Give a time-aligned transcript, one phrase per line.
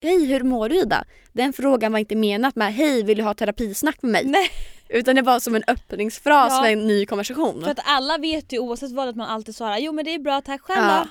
[0.00, 1.04] Hej hur mår du Ida?
[1.32, 4.24] Den frågan var inte menat med hej vill du ha terapisnack med mig?
[4.24, 4.50] Nej.
[4.88, 6.62] Utan det var som en öppningsfras Ja.
[6.62, 7.62] för en ny konversation.
[7.64, 10.18] För att alla vet ju oavsett vad att man alltid svarar jo men det är
[10.18, 11.06] bra tack själv ja.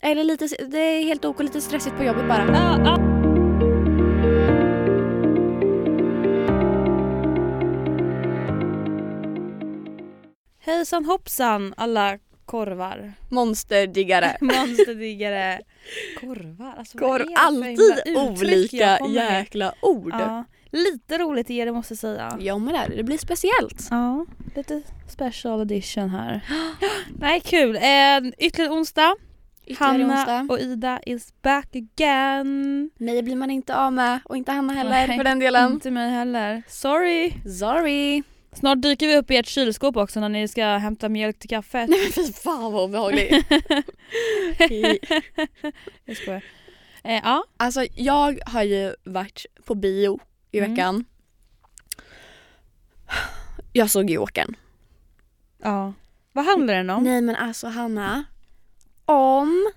[0.00, 2.46] Eller lite, det är helt ok lite stressigt på jobbet bara.
[2.52, 2.98] Ja, ja.
[10.60, 12.18] Hejsan hoppsan alla
[12.52, 13.12] korvar.
[13.28, 14.36] Monsterdiggare.
[14.40, 15.60] Monsterdiggare.
[16.20, 20.12] Korvar, alltså för alltid olika jäkla ord.
[20.12, 22.36] Ja, lite roligt är det måste jag säga.
[22.40, 23.02] Ja men det, är det.
[23.02, 23.88] blir speciellt.
[23.90, 24.26] Ja,
[24.56, 26.40] lite special edition här.
[27.18, 29.14] Nej kul, eh, ytterligare onsdag.
[29.66, 30.54] Ytterligare Hanna onsdag.
[30.54, 32.90] och Ida is back again.
[32.98, 35.72] Mig blir man inte av med och inte Hanna heller Nej, för den delen.
[35.72, 36.62] Inte mig heller.
[36.68, 37.32] Sorry.
[37.58, 38.22] Sorry.
[38.52, 41.88] Snart dyker vi upp i ert kylskåp också när ni ska hämta mjölk till kaffet.
[41.90, 43.46] Nej men fy fan vad obehagligt.
[46.04, 46.44] Jag skojar.
[47.04, 47.44] Eh, ja.
[47.56, 50.70] alltså jag har ju varit på bio i Mm.
[50.70, 51.04] veckan.
[53.72, 54.54] Jag såg Jokern.
[55.62, 55.92] ja.
[56.34, 57.04] Vad handlar den om?
[57.04, 58.24] Nej men alltså Hanna.
[59.04, 59.70] Om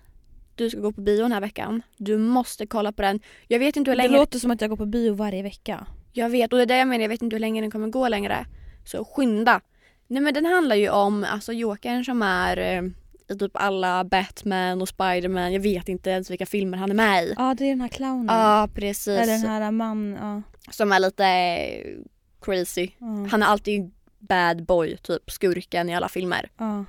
[0.55, 3.19] du ska gå på bio den här veckan, du måste kolla på den.
[3.47, 4.17] Jag vet inte hur det länge...
[4.17, 5.87] låter som att jag går på bio varje vecka.
[6.13, 7.87] Jag vet och det är det jag menar, jag vet inte hur länge den kommer
[7.87, 8.45] gå längre.
[8.85, 9.61] Så skynda.
[10.07, 12.83] Nej men den handlar ju om alltså Jokern som är eh,
[13.29, 17.23] i typ alla Batman och Spiderman, jag vet inte ens vilka filmer han är med
[17.23, 17.33] i.
[17.37, 18.35] Ja det är den här clownen.
[18.35, 19.07] Ja precis.
[19.07, 20.41] Eller den här man, ja.
[20.71, 21.97] Som är lite eh,
[22.41, 22.89] crazy.
[22.97, 23.27] ja.
[23.31, 26.49] Han är alltid bad boy, typ skurken i alla filmer.
[26.57, 26.85] ja.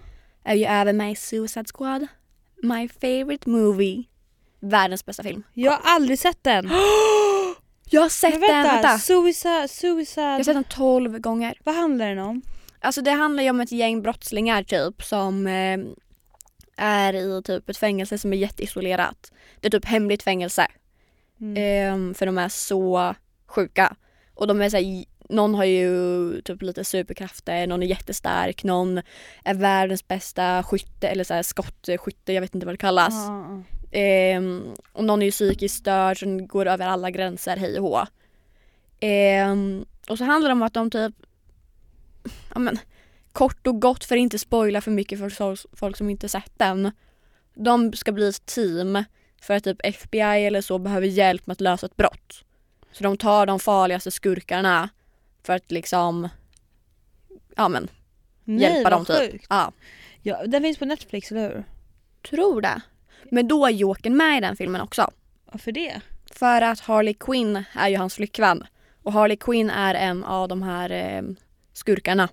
[0.48, 2.06] Är ju även med i Suicide Squad.
[2.62, 4.04] My favorite movie.
[4.60, 5.42] Världens bästa film.
[5.52, 6.70] Jag har aldrig sett den.
[7.90, 8.98] Jag har sett Men den, vänta, vänta.
[8.98, 10.44] Suicide, Jag har suicide.
[10.44, 11.58] sett den 12 gånger.
[11.64, 12.42] Vad handlar den om?
[12.80, 15.78] Alltså det handlar ju om ett gäng brottslingar typ som eh,
[16.76, 19.32] är i typ ett fängelse som är jätteisolerat.
[19.60, 20.66] Det är typ hemligt fängelse.
[21.40, 21.54] Mm.
[21.56, 23.14] Ehm, för de är så
[23.46, 23.96] sjuka.
[24.34, 29.02] Och de är så här, någon har ju typ lite superkrafter, någon är jättestark, någon
[29.44, 33.14] är världens bästa skytte eller så här skottskytte, jag vet inte vad det kallas.
[33.14, 33.62] Ja,
[33.98, 38.06] Ehm, och någon är psykiskt störd den går över alla gränser, hej och hå.
[39.00, 41.14] Ehm, och så handlar det om att de typ,
[42.54, 42.78] ja men
[43.32, 46.92] kort och gott för att inte spoila för mycket för folk, som inte sett den.
[47.54, 49.04] De ska bli ett team
[49.40, 52.44] för att typ FBI eller så behöver hjälp med att lösa ett brott.
[52.92, 54.88] Så de tar de farligaste skurkarna
[55.42, 56.28] för att liksom,
[57.56, 57.88] ja men
[58.44, 59.32] Nej, hjälpa dem typ.
[59.32, 59.46] sjukt.
[59.50, 59.72] Ja,
[60.22, 61.64] Ja, den finns på Netflix, eller hur?
[62.22, 62.80] tror det.
[63.30, 65.10] Men då är Jokern med i den filmen också.
[65.52, 66.00] Varför det?
[66.32, 68.64] För att Harley Quinn är ju hans flickvän.
[69.02, 71.22] Och Harley Quinn är en av de här eh,
[71.72, 72.28] skurkarna.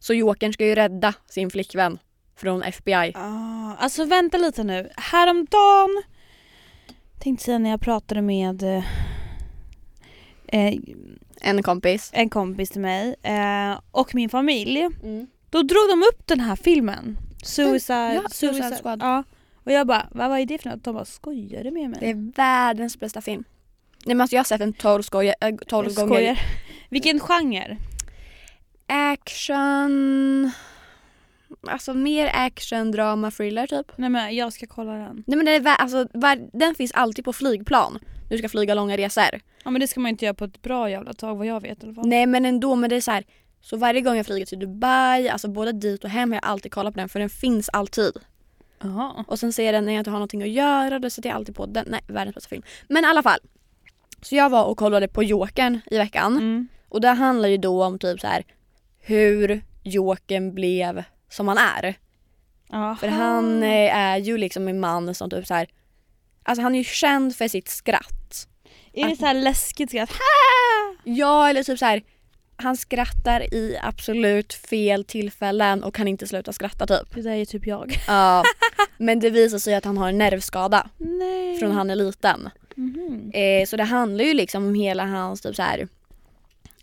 [0.00, 1.98] Så Jokern ska ju rädda sin flickvän
[2.36, 3.12] från FBI.
[3.14, 4.90] Ah, alltså vänta lite nu.
[4.96, 6.02] Häromdagen
[7.18, 8.84] tänkte säga när jag pratade med eh,
[10.46, 10.74] eh,
[11.40, 12.10] En kompis.
[12.14, 14.80] en kompis till mig eh, och min familj.
[15.02, 15.26] Mm.
[15.50, 17.18] Då drog de upp den här filmen.
[17.44, 19.02] Suicide, Ja, Suicide Squad.
[19.02, 19.24] Ja.
[19.64, 20.84] Och jag bara, vad, vad är det för något?
[20.84, 21.98] De bara, skojar du med mig?
[22.00, 23.44] Det är världens bästa film.
[24.04, 26.14] Nej men alltså jag har sett den 12, skoja, äh, 12 jag gånger.
[26.14, 26.38] skojar.
[26.88, 27.76] Vilken genre?
[28.86, 30.50] Action...
[31.66, 33.92] Alltså mer action, drama, thriller typ.
[33.96, 35.24] Nej men jag ska kolla den.
[35.26, 36.08] Nej men det är, alltså,
[36.52, 37.98] den finns alltid på flygplan.
[38.28, 39.40] Du ska flyga långa resor.
[39.64, 41.82] Ja men det ska man inte göra på ett bra jävla tag vad jag vet
[41.82, 42.08] i alla fall.
[42.08, 43.24] Nej men ändå, men det är så här.
[43.60, 46.72] Så varje gång jag flyger till Dubai, alltså både dit och hem har jag alltid
[46.72, 48.12] kollat på den för den finns alltid.
[48.82, 49.24] Jaha.
[49.28, 51.36] Och sen ser jag den när jag inte har någonting att göra, då sätter jag
[51.36, 51.84] alltid på den.
[51.88, 52.62] Nej, världens bästa film.
[52.88, 53.38] Men i alla fall.
[54.22, 56.32] Så jag var och kollade på Jokern i veckan.
[56.32, 56.68] Mm.
[56.88, 58.44] Och det handlar ju då om typ så här
[58.98, 61.94] hur Jokern blev som han är.
[62.72, 62.96] Aha.
[62.96, 65.68] För han eh, är ju liksom en man som typ så här.
[66.42, 68.48] Alltså han är ju känd för sitt skratt.
[68.92, 70.10] Är det så här läskigt skratt?
[71.04, 72.02] Ja eller typ så här.
[72.62, 77.14] Han skrattar i absolut fel tillfällen och kan inte sluta skratta typ.
[77.14, 77.96] Det där är typ jag.
[78.06, 78.42] Ja.
[78.98, 81.58] Men det visar sig att han har en nervskada Nej.
[81.58, 82.50] från han är liten.
[82.76, 83.30] Mhm.
[83.34, 85.88] Eh, så det handlar ju liksom om hela hans typ så här.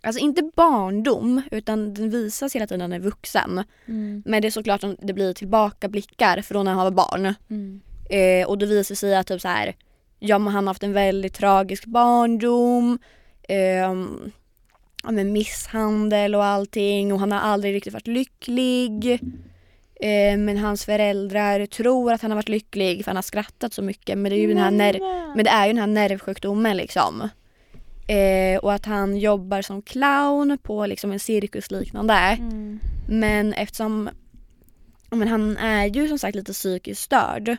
[0.02, 3.64] Alltså inte barndom utan den visas hela tiden när han är vuxen.
[3.88, 4.22] Mm.
[4.26, 7.34] Men det är såklart att det blir tillbakablickar från när han var barn.
[7.50, 7.80] Mm.
[8.10, 9.76] Eh, och det visar sig att typ så här,
[10.18, 12.98] ja, men han har haft en väldigt tragisk barndom.
[13.48, 14.32] ehm,
[15.02, 19.20] ja, med misshandel och allting och han har aldrig riktigt varit lycklig.
[20.00, 23.82] Eh, men hans föräldrar tror att han har varit lycklig för han har skrattat så
[23.82, 24.18] mycket.
[24.18, 27.28] Men det är ju, den, här ner- men det är ju den här nervsjukdomen liksom.
[28.08, 32.14] Eh, och att han jobbar som clown på liksom en cirkusliknande.
[32.14, 32.80] Mm.
[33.08, 34.10] Men eftersom
[35.10, 37.56] men han är ju som sagt lite psykiskt störd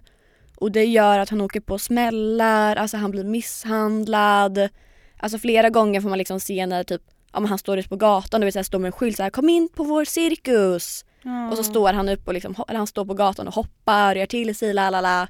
[0.55, 4.69] Och det gör att han åker på smällar, alltså han blir misshandlad.
[5.17, 7.01] Alltså flera gånger får man liksom se när typ,
[7.33, 9.17] ja, men han står ute på gatan, du vet, så här, står med en skylt
[9.17, 11.05] så här, kom in på vår cirkus.
[11.51, 14.25] Och så står han upp och liksom, eller han står på gatan och hoppar, gör
[14.25, 15.27] till sig, la la la.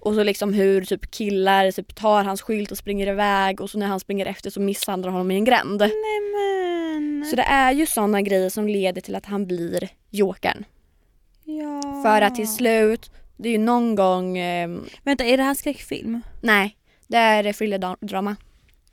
[0.00, 3.78] Och så liksom hur typ killar typ tar hans skylt och springer iväg och så
[3.78, 5.80] när han springer efter så misshandlar honom i en gränd.
[5.80, 7.24] Nämen.
[7.30, 10.64] Så det är ju sådana grejer som leder till att han blir jokern.
[11.44, 12.02] Ja.
[12.04, 16.20] För att till slut, det är ju någon gång, eh, Vänta, är det här skräckfilm?
[16.40, 18.36] nej, det är thrillerdrama.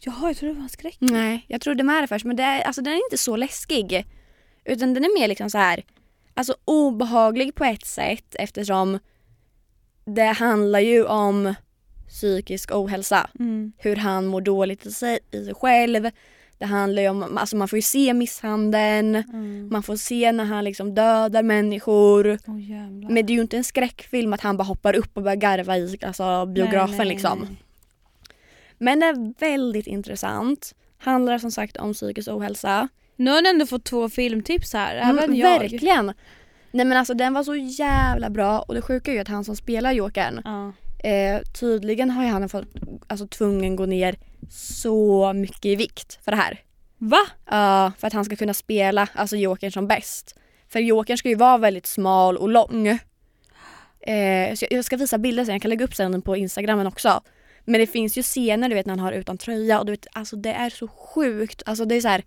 [0.06, 0.98] Jaha, jag trodde det var en skräck.
[1.00, 4.06] Nej, jag trodde med det först men det är, alltså, den är inte så läskig.
[4.66, 5.84] Utan den är mer liksom så här,
[6.34, 9.00] alltså obehaglig på ett sätt eftersom
[10.06, 11.54] det handlar ju om
[12.10, 13.30] psykisk ohälsa.
[13.40, 13.74] Mm.
[13.78, 16.10] Hur han mår dåligt i sig, i sig själv.
[16.58, 19.16] Det handlar ju om, alltså man får ju se misshandeln.
[19.16, 19.70] Mm.
[19.72, 22.28] Man får se när han liksom dödar människor.
[22.28, 23.10] Jävlar.
[23.10, 25.78] Men det är ju inte en skräckfilm att han bara hoppar upp och börjar garva
[25.78, 27.40] i alltså, biografen Nej, nej, liksom.
[27.40, 27.58] nej.
[28.78, 30.76] Men det är väldigt intressant.
[30.98, 32.88] Handlar som sagt om psykisk ohälsa.
[33.16, 35.60] Nu har ni ändå fått två filmtips här, Mm, även jag.
[35.60, 36.14] Verkligen!
[36.72, 39.44] Nej men alltså den var så jävla bra och det sjuka är ju att han
[39.46, 40.74] som spelar Jokern Ja.
[41.10, 42.66] eh, tydligen har ju han fått,
[43.08, 44.16] alltså tvungen gå ner
[44.50, 46.60] så mycket i vikt för det här.
[46.98, 47.20] Va?
[47.50, 50.36] Ja, för att han ska kunna spela alltså Jokern som bäst.
[50.70, 52.88] För Jokern ska ju vara väldigt smal och lång.
[54.02, 57.22] Eh, jag ska visa bilder sen, jag kan lägga upp sen på instagramen också.
[57.66, 60.08] Men det finns ju scener du vet när han har utan tröja och du vet
[60.14, 61.64] alltså det är så sjukt.
[61.66, 62.24] Alltså det är så här.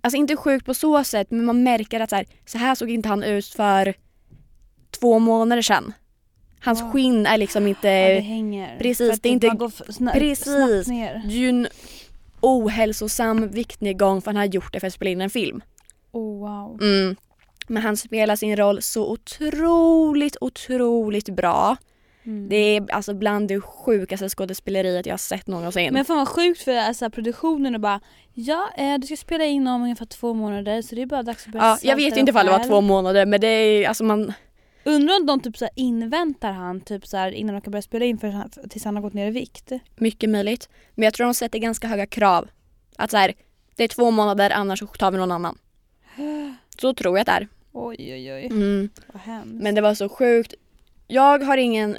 [0.00, 2.90] Alltså inte sjukt på så sätt men man märker att så här, så här såg
[2.90, 3.94] inte han ut för
[4.90, 5.92] två månader sedan.
[6.60, 6.90] Hans Wow.
[6.92, 7.88] skinn är liksom inte...
[7.88, 8.78] ja, det hänger.
[8.78, 10.44] precis, det är inte- man går f- sna- precis.
[10.44, 11.22] snabbt ner.
[11.26, 11.68] Det är ju en
[12.40, 15.60] ohälsosam viktnedgång för han har gjort det för att spela in en film.
[16.12, 16.82] Oh wow.
[16.82, 17.16] Mm.
[17.68, 21.76] Men han spelar sin roll så otroligt, otroligt bra.
[22.24, 22.48] Mm.
[22.48, 25.94] Det är alltså bland det sjukaste skådespeleriet jag har sett någonsin.
[25.94, 28.00] Men fan vad sjukt för alltså, produktionen och bara
[28.34, 31.46] Ja, eh, du ska spela in om ungefär två månader så det är bara dags
[31.46, 34.04] att börja ja, jag vet inte ifall det var två månader men det är alltså
[34.04, 34.32] man...
[34.84, 38.18] Undrar om de typ så inväntar han typ så innan de kan börja spela in
[38.18, 39.72] för, för, tills han har gått ner i vikt.
[39.96, 40.68] Mycket möjligt.
[40.94, 42.48] Men jag tror de sätter ganska höga krav.
[42.96, 43.34] Att så här,
[43.76, 45.58] det är två månader annars så tar vi någon annan.
[46.78, 47.48] Så tror jag att det är.
[47.72, 48.88] Oj oj oj, Mm.
[49.12, 49.62] vad hemskt.
[49.62, 50.54] Men det var så sjukt.
[51.06, 51.96] Jag har ingen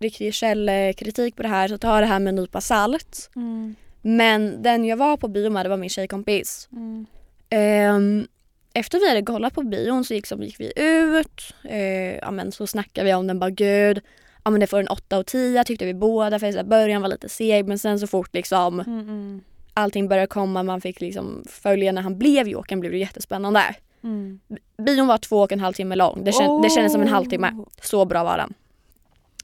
[0.00, 3.30] riktig källkritik på det här så ta det här med en nypa salt.
[3.36, 6.68] Mm, Men den jag var på bio med det var min tjejkompis.
[6.72, 7.06] mm.
[7.50, 8.26] Ehm,
[8.74, 11.54] efter vi hade kollat på bion så gick, så gick vi ut.
[11.70, 13.38] Uh, ja, men så snackade vi om den.
[13.38, 14.00] Bara gud,
[14.44, 16.38] ja, men det får en 8 av 10 tyckte vi båda.
[16.38, 19.40] För här, början var lite seg men sen så fort liksom Mm, mm,
[19.74, 23.60] allting började komma, man fick liksom följa när han blev Jokern blev det jättespännande.
[24.04, 24.40] mm.
[24.82, 26.24] Bion var två och en halv timme lång.
[26.24, 27.50] Det, känd, det kändes som en halvtimme.
[27.50, 27.66] Oh.
[27.82, 28.54] Så bra var den.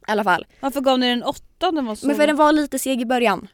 [0.08, 0.46] I alla fall.
[0.60, 2.06] Varför gav ni den åtta den var så?
[2.06, 3.48] Men för den var lite seg i början.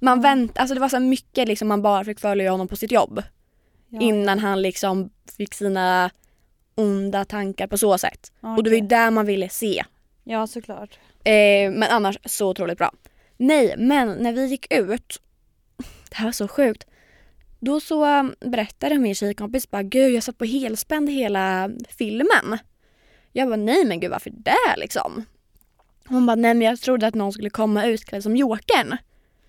[0.00, 0.22] Man Ja.
[0.22, 3.22] vänt, alltså det var så mycket liksom man bara fick följa honom på sitt jobb.
[3.88, 6.10] Ja, Innan han liksom fick sina
[6.74, 8.32] onda tankar på så sätt.
[8.40, 9.84] ja, Och det var ju där man ville se.
[10.24, 10.98] Ja såklart.
[11.24, 12.92] Eh, men annars så otroligt bra.
[13.36, 15.20] Nej, men när vi gick ut,
[16.10, 16.84] det här var så sjukt.
[17.60, 22.58] Då så um, berättade min tjejkompis bara gud jag satt på helspänd hela filmen.
[23.32, 25.24] Jag bara nej men gud varför det liksom?
[26.08, 28.96] Hon bara nej men jag trodde att någon skulle komma utklädd som Jokern.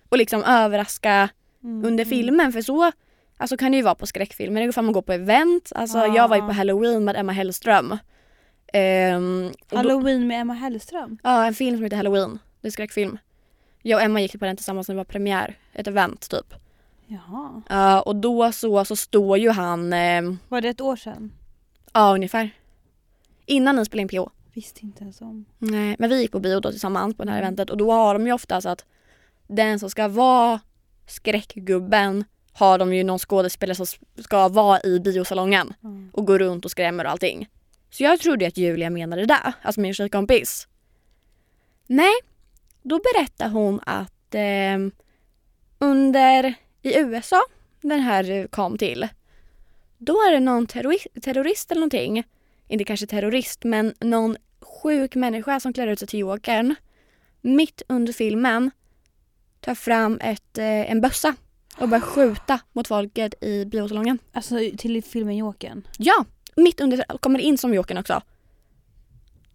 [0.08, 1.28] Och liksom överraska
[1.62, 2.92] Mm, under filmen för så
[3.36, 4.60] alltså, kan det ju vara på skräckfilmer.
[4.60, 5.72] Det går fram och gå på event.
[5.74, 6.16] Alltså, Ja.
[6.16, 7.98] Jag var ju på halloween med Emma Hellström.
[8.72, 11.18] Ehm, och då, Halloween med Emma Hellström.
[11.22, 12.38] ja, en film som heter Halloween.
[12.60, 13.18] Det är skräckfilm.
[13.82, 15.58] Jag och Emma gick på den tillsammans när det var premiär.
[15.72, 16.54] Ett event typ.
[17.06, 17.62] Jaha.
[17.68, 21.32] Ja, och då så, så står ju han, ehm, Var det ett år sedan?
[21.92, 22.50] ja ungefär.
[23.46, 24.30] Innan ni spelade in PO.
[24.54, 25.44] Visste inte ens om.
[25.58, 28.14] Nej, men vi gick på bio då tillsammans på det här eventet och då har
[28.14, 28.84] de ju oftast att
[29.46, 30.60] den som ska vara
[31.06, 33.86] skräckgubben har de ju någon skådespelare som
[34.22, 36.10] ska vara i biosalongen Mm.
[36.12, 37.48] och gå runt och skrämmer och allting.
[37.90, 40.68] Så jag trodde att Julia menade det, alltså min tjejkompis.
[41.86, 42.12] Nej,
[42.82, 44.78] då berättar hon att eh,
[45.78, 47.42] under i USA,
[47.80, 49.08] den här kom till,
[49.98, 52.24] då är det någon terrorist, terrorist eller någonting,
[52.70, 56.74] inte kanske terrorist men någon sjuk människa som klär ut sig till Jokern
[57.40, 58.70] mitt under filmen
[59.60, 61.34] tar fram ett, eh, en bössa
[61.78, 64.18] och börjar skjuta mot folket i biosalongen.
[64.32, 65.86] Alltså till filmen Jokern?
[65.98, 66.24] Ja,
[66.56, 68.22] mitt under, kommer in som Jokern också.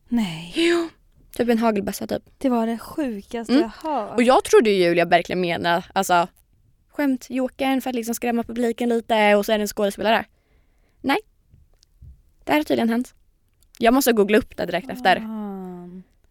[0.08, 0.54] Nej.
[0.56, 0.90] Jo.
[1.36, 2.24] Typ en hagelbössa typ.
[2.38, 3.64] Det var det sjukaste Mm.
[3.64, 4.16] jag hört.
[4.16, 6.28] Och jag trodde ju Julia verkligen menade alltså
[6.90, 10.26] skämt Jokern för att liksom skrämma publiken lite och så är det en skådespelare.
[11.02, 11.18] Nej.
[12.46, 13.14] Det här har tydligen hänt.
[13.78, 15.16] Jag måste googla upp det direkt efter.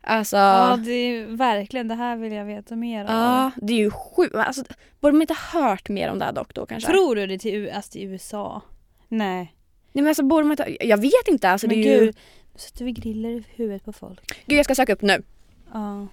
[0.07, 3.51] Alltså, Ja ja, det är verkligen, det här vill jag veta mer om.
[3.57, 4.35] det är ju sjukt.
[4.35, 4.65] Alltså,
[5.01, 6.91] borde man inte hört mer om det här dock då kanske?
[6.91, 8.63] Tror du det till, alltså, till USA?
[9.09, 9.55] Nej.
[9.93, 12.07] Nej men alltså borde man inte, jag vet inte alltså Men det är ju...
[12.07, 12.17] gud,
[12.53, 14.45] nu sätter vi griller i huvudet på folk.
[14.47, 15.23] Gud jag ska söka upp nu.
[15.73, 16.07] Ja.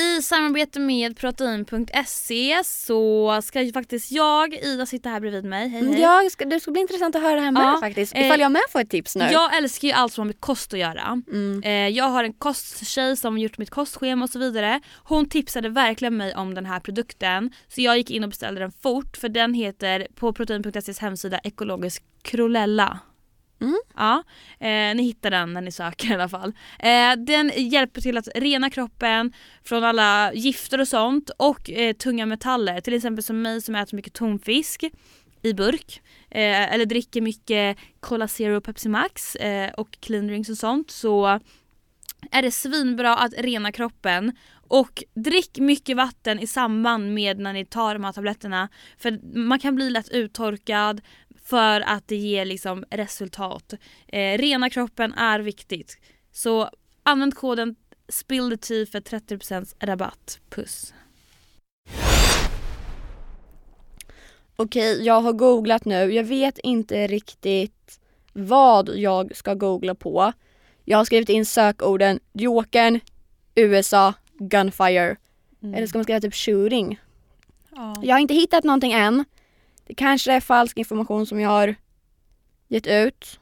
[0.00, 5.68] I samarbete med protein.se så ska ju faktiskt jag, Ida, sitta här bredvid mig.
[5.68, 6.00] Hej hej.
[6.00, 8.14] Ja, ska, det ska bli intressant att höra med Ja, faktiskt.
[8.14, 9.24] eh, Ifall jag med får ett tips nu.
[9.24, 11.22] Jag älskar ju allt som har med kost att göra.
[11.32, 11.62] Mm.
[11.64, 14.80] Eh, jag har en kosttjej som gjort mitt kostschema och så vidare.
[15.04, 18.72] Hon tipsade verkligen mig om den här produkten så jag gick in och beställde den
[18.72, 22.98] fort för den heter på protein.ses hemsida ekologisk krolella.
[23.60, 23.78] Mm.
[23.96, 24.22] Ja,
[24.60, 26.52] eh, ni hittar den när ni söker i alla fall.
[26.78, 29.32] Eh, den hjälper till att rena kroppen
[29.64, 32.80] från alla gifter och sånt och eh, tunga metaller.
[32.80, 34.84] Till exempel som mig som äter mycket tonfisk
[35.42, 36.02] i burk.
[36.30, 40.90] Eh, eller dricker mycket Cola Zero Pepsi Max eh, och clean drinks och sånt.
[40.90, 41.40] Så
[42.30, 44.36] är det svinbra att rena kroppen.
[44.68, 48.68] Och drick mycket vatten i samband med när ni tar de här tabletterna.
[48.98, 51.00] För man kan bli lätt uttorkad
[51.46, 53.74] för att det ger liksom resultat.
[54.08, 55.98] Eh, rena kroppen är viktigt.
[56.32, 56.70] Så
[57.02, 57.76] använd koden
[58.08, 60.38] SPILLTHE för 30% rabatt.
[60.50, 60.94] Puss.
[64.56, 66.12] Okej, jag har googlat nu.
[66.14, 68.00] Jag vet inte riktigt
[68.32, 70.32] vad jag ska googla på.
[70.84, 73.00] Jag har skrivit in sökorden Jokern,
[73.54, 75.16] USA, Gunfire.
[75.62, 77.00] Eller ska man skriva typ shooting?
[77.70, 77.94] Ja.
[78.02, 79.24] Jag har inte hittat någonting än.
[79.86, 81.74] Det kanske är falsk information som jag har
[82.68, 83.40] gett ut.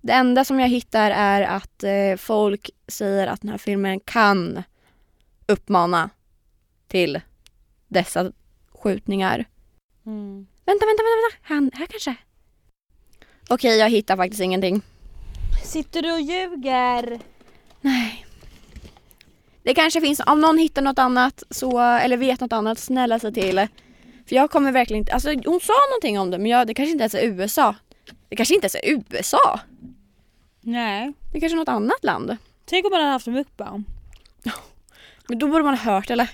[0.00, 4.62] Det enda som jag hittar är att eh, folk säger att den här filmen kan
[5.46, 6.10] uppmana
[6.88, 7.20] till
[7.88, 8.32] dessa
[8.72, 9.44] skjutningar.
[10.06, 10.46] Mm.
[10.64, 11.54] Vänta, vänta, vänta, vänta.
[11.54, 12.14] Han, här kanske.
[13.48, 14.82] Okej, jag hittar faktiskt ingenting.
[15.64, 17.20] Sitter du och ljuger?
[17.80, 18.26] Nej.
[19.62, 23.32] Det kanske finns, om någon hittar något annat så, eller vet något annat, snälla se
[23.32, 23.66] till.
[24.30, 26.92] För jag kommer verkligen inte, alltså hon sa någonting om det men jag, det kanske
[26.92, 27.74] inte ens är USA.
[28.28, 29.60] Det kanske inte ens är USA.
[30.60, 31.12] Nej.
[31.32, 32.36] Det kanske är något annat land.
[32.64, 33.84] Tänk om man hade haft en mukbang.
[35.28, 36.30] Men då borde man ha hört eller?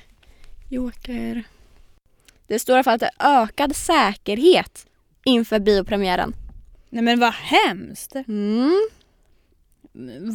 [0.68, 1.44] Joker.
[2.46, 4.86] Det står i alla fall att det är ökad säkerhet
[5.24, 6.34] inför biopremiären.
[6.90, 8.14] Nej men vad hemskt.
[8.14, 8.88] Mm.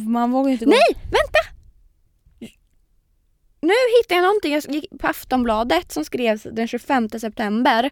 [0.08, 0.70] Man vågar inte gå.
[0.70, 1.61] Nej, vänta!
[3.62, 7.90] Nu hittade jag någonting jag gick på Aftonbladet som skrevs den 25 september.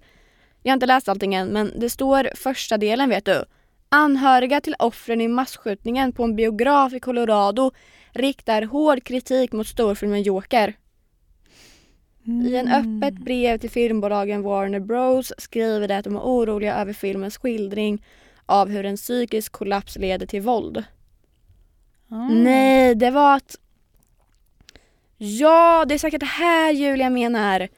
[0.63, 3.45] Jag har inte läst allting än men det står första delen vet du.
[3.89, 7.71] Anhöriga till offren i massskjutningen på en biograf i Colorado
[8.13, 10.77] riktar hård kritik mot storfilmen Joker.
[12.25, 16.93] I en öppet brev till filmbolagen Warner Bros skriver det att de är oroliga över
[16.93, 18.05] filmens skildring
[18.47, 20.85] av hur en psykisk kollaps leder till våld.
[22.11, 22.45] Mm.
[22.45, 23.57] Nej, det var att...
[25.23, 27.69] Ja, det är säkert det här Julia menar.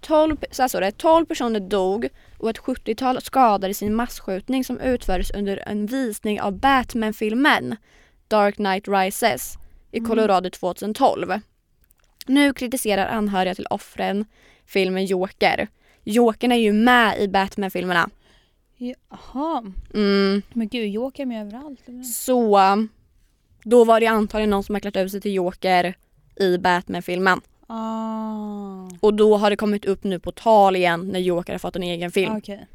[0.00, 2.08] 12, så står det, 12 personer dog
[2.38, 7.76] och ett 70-tal skadades i en massskjutning som utfördes under en visning av Batman-filmen
[8.28, 9.54] Dark Knight Rises
[9.92, 10.08] i Mm.
[10.10, 11.32] Colorado 2012.
[12.26, 14.24] Nu kritiserar anhöriga till offren
[14.66, 15.68] filmen Joker.
[16.04, 18.10] Jokern är ju med i Batman-filmerna.
[18.76, 19.72] Jaha.
[19.94, 20.42] Mm.
[20.52, 21.80] Men gud, Joker är med överallt.
[21.88, 22.02] eller?
[22.02, 22.58] Så
[23.64, 25.94] då var det antagligen någon som har klätt ut sig till Joker
[26.36, 27.40] i Batman-filmen.
[27.66, 28.88] Ah.
[29.00, 31.82] Och då har det kommit upp nu på tal igen när Joker har fått en
[31.82, 32.36] egen film.
[32.36, 32.66] Okej.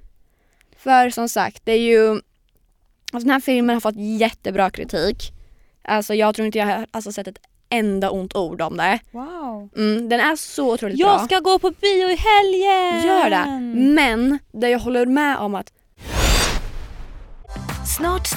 [0.77, 2.09] För som sagt, det är ju...
[3.11, 5.31] Alltså den här filmen har fått jättebra kritik.
[5.81, 7.39] Alltså jag tror inte jag har alltså, sett ett
[7.69, 8.99] enda ont ord om det.
[9.11, 9.69] Wow.
[9.75, 11.25] Mm, den är så otroligt Jag bra.
[11.25, 13.07] ska gå på bio i helgen!
[13.07, 13.59] Gör det.
[13.93, 15.73] Men det jag håller med om att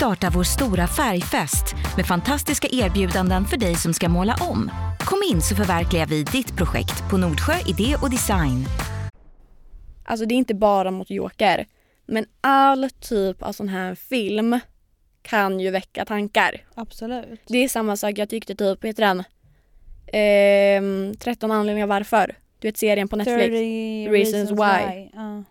[0.03, 4.71] startar vår stora färgfest med fantastiska erbjudanden för dig som ska måla om.
[5.01, 8.65] Kom in så förverkligar vi ditt projekt på Nordsjö Idé och Design.
[10.05, 11.67] Alltså det är inte bara mot Joker.
[12.07, 14.61] Men all typ av sån här film
[15.23, 16.65] kan ju väcka tankar.
[16.75, 17.41] Absolut.
[17.47, 19.25] Det är samma sak, jag tyckte typ, heter den?
[20.13, 22.37] Ehm, 13 anledningar varför.
[22.59, 23.47] Du vet serien på Netflix.
[23.47, 25.11] 30 Reasons Why.
[25.15, 25.45] Ja.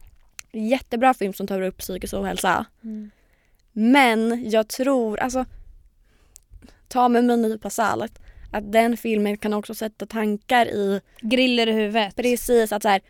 [0.51, 2.65] Jättebra film som tar upp psykisk ohälsa.
[2.83, 3.11] Mm.
[3.71, 5.45] Men jag tror, alltså
[6.87, 8.19] ta med mig en nypa salt.
[8.51, 12.15] Att den filmen kan också sätta tankar i Griller i huvudet.
[12.15, 13.01] precis att så här,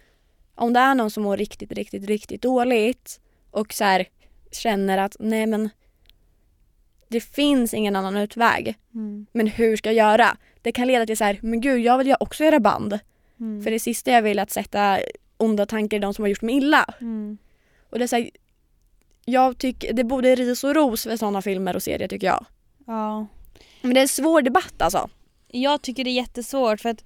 [0.55, 3.19] om det är någon som mår riktigt, riktigt, riktigt dåligt
[3.51, 4.07] och så här,
[4.51, 5.69] känner att nej men
[7.07, 8.75] det finns ingen annan utväg.
[8.93, 9.25] Mm.
[9.31, 10.37] Men hur ska jag göra?
[10.61, 12.99] Det kan leda till så här, men gud jag vill ju också göra band.
[13.39, 13.63] Mm.
[13.63, 14.99] För det sista jag vill är att sätta
[15.37, 16.85] onda tankar i de som har gjort mig illa.
[17.01, 17.37] Mm.
[17.89, 18.29] Och det är så här,
[19.25, 22.45] jag tycker det borde ris och ros för sådana filmer och serier tycker jag.
[22.87, 23.27] Ja.
[23.81, 25.09] Men det är en svår debatt alltså.
[25.47, 27.03] Jag tycker det är jättesvårt för att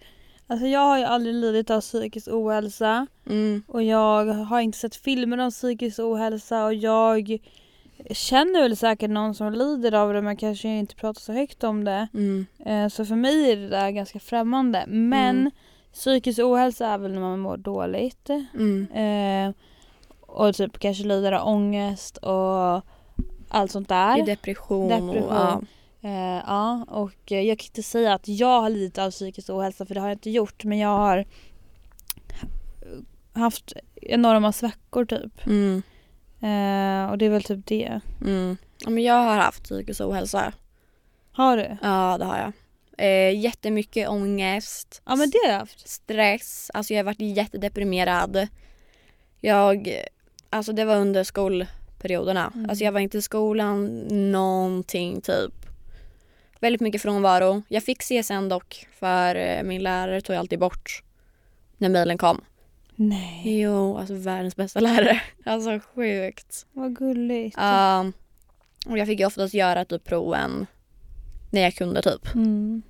[0.48, 3.64] alltså jag har ju aldrig lidit av psykisk ohälsa Mm.
[3.68, 7.38] och jag har inte sett filmer om psykisk ohälsa och jag
[8.12, 11.84] känner väl säkert någon som lider av det men kanske inte pratar så högt om
[11.84, 12.08] det.
[12.14, 12.46] Mm.
[12.66, 14.84] Eh, Så för mig är det där ganska främmande.
[14.88, 15.52] Men Mm.
[15.94, 18.30] psykisk ohälsa är väl när man mår dåligt.
[18.54, 18.88] Mm.
[18.92, 19.56] Eh,
[20.36, 22.82] och typ kanske lider av ångest och
[23.50, 24.20] allt sånt där.
[24.20, 25.24] I depression, Depression.
[25.24, 25.62] och ja.
[26.02, 29.94] Eh, ja, och jag kan inte säga att jag har lidit av psykisk ohälsa för
[29.94, 30.64] det har jag inte gjort.
[30.64, 31.26] Men jag har
[33.34, 35.46] haft enorma svackor typ.
[35.46, 35.84] Mm.
[36.40, 38.00] Eh, och det är väl typ det.
[38.22, 38.58] Mm.
[38.78, 38.90] ja.
[38.90, 40.54] Men jag har haft psykisk ohälsa.
[41.32, 41.78] Har du?
[41.82, 42.54] Ja det har jag.
[42.98, 45.02] Eh, jättemycket ångest.
[45.06, 45.90] Ja men det har jag haft.
[45.90, 48.48] stress, alltså jag har varit jättedeprimerad.
[49.40, 50.06] Jag,
[50.50, 52.52] alltså det var under skolperioderna.
[52.56, 52.70] Mm.
[52.70, 55.54] Alltså jag var inte i skolan någonting typ.
[56.60, 57.64] Väldigt mycket frånvaro.
[57.68, 61.04] Jag fick CSN dock för eh, min lärare tog alltid bort
[61.78, 62.42] när mejlen kom.
[62.96, 63.60] Nej.
[63.60, 65.22] Jo, alltså världens bästa lärare.
[65.46, 66.66] Alltså sjukt.
[66.74, 67.58] Vad gulligt.
[67.58, 68.14] Um,
[68.86, 70.68] och jag fick ju oftast göra typ proven
[71.52, 72.36] när jag kunde typ.
[72.36, 72.82] Mm.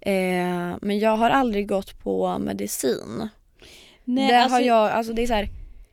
[0.00, 3.28] Eh, men jag har aldrig gått på medicin.
[4.04, 5.48] Nej, det alltså, har jag, alltså det är så här,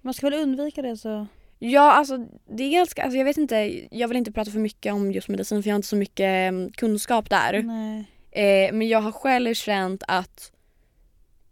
[0.06, 1.28] Man ska väl undvika det så.
[1.60, 2.18] Ja alltså
[2.50, 5.28] det är ganska, alltså jag vet inte, jag vill inte prata för mycket om just
[5.28, 7.64] medicin för jag har inte så mycket mm, kunskap där.
[7.64, 8.06] Nej.
[8.32, 10.52] Eh, men jag har själv känt att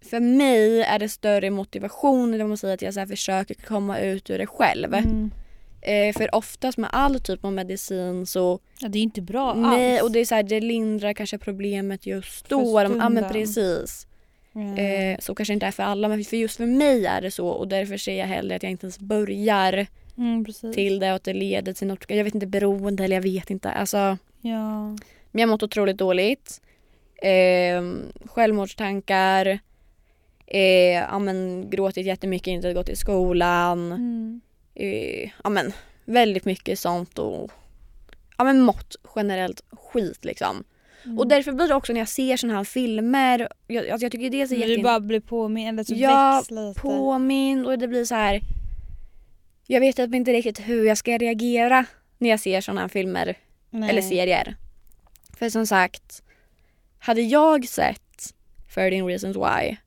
[0.01, 3.99] för mig är det större motivation eller man säger att jag så här försöker komma
[3.99, 4.93] ut ur det själv.
[4.93, 5.31] Mm.
[5.81, 9.93] Eh, för oftast med all typ av medicin så Ja det är inte bra nej
[9.93, 10.03] alls.
[10.03, 12.81] och det är så här, det lindrar kanske problemet just För då.
[12.81, 13.29] Ja men stunden.
[13.31, 14.07] precis.
[14.55, 14.77] Mm.
[14.77, 17.47] Eh, så kanske inte är för alla men för just för mig är det så
[17.47, 21.23] och därför ser jag hellre att jag inte ens börjar mm, till det och att
[21.23, 23.71] det leder till något, jag vet inte beroende eller jag vet inte.
[23.71, 24.87] Alltså, Ja.
[25.31, 26.61] men jag har mått otroligt dåligt.
[27.21, 27.83] Eh,
[28.25, 29.59] självmordstankar.
[30.47, 33.91] Eh, ja, men, gråtit jättemycket, inte gått i skolan.
[33.91, 34.41] Mm.
[34.75, 35.73] Eh, ja, men,
[36.05, 37.51] väldigt mycket sånt och
[38.37, 40.63] ja, men, mått generellt skit liksom.
[41.05, 41.19] Mm.
[41.19, 44.29] Och därför blir det också när jag ser såna här filmer, jag, alltså, jag tycker
[44.29, 46.79] det är så Men du jätte bara blir påmind, eller så Ja, väcks lite.
[46.79, 48.41] påmind och det blir så här.
[49.67, 51.85] Jag vet typ inte riktigt hur jag ska reagera
[52.17, 53.35] när jag ser såna här filmer
[53.69, 53.89] Nej.
[53.89, 54.55] eller serier.
[55.37, 56.23] För som sagt,
[56.99, 58.33] hade jag sett
[58.73, 59.77] 13 reasons why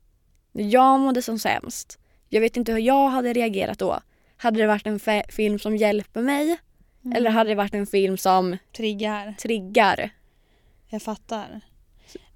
[0.52, 1.98] när jag mådde som sämst,
[2.28, 4.00] jag vet inte hur jag hade reagerat då.
[4.36, 6.56] Hade det varit en film som hjälper mig
[7.04, 7.16] Mm.
[7.16, 9.34] eller hade det varit en film som Triggar.
[9.38, 10.10] triggar?
[10.88, 11.60] Jag fattar.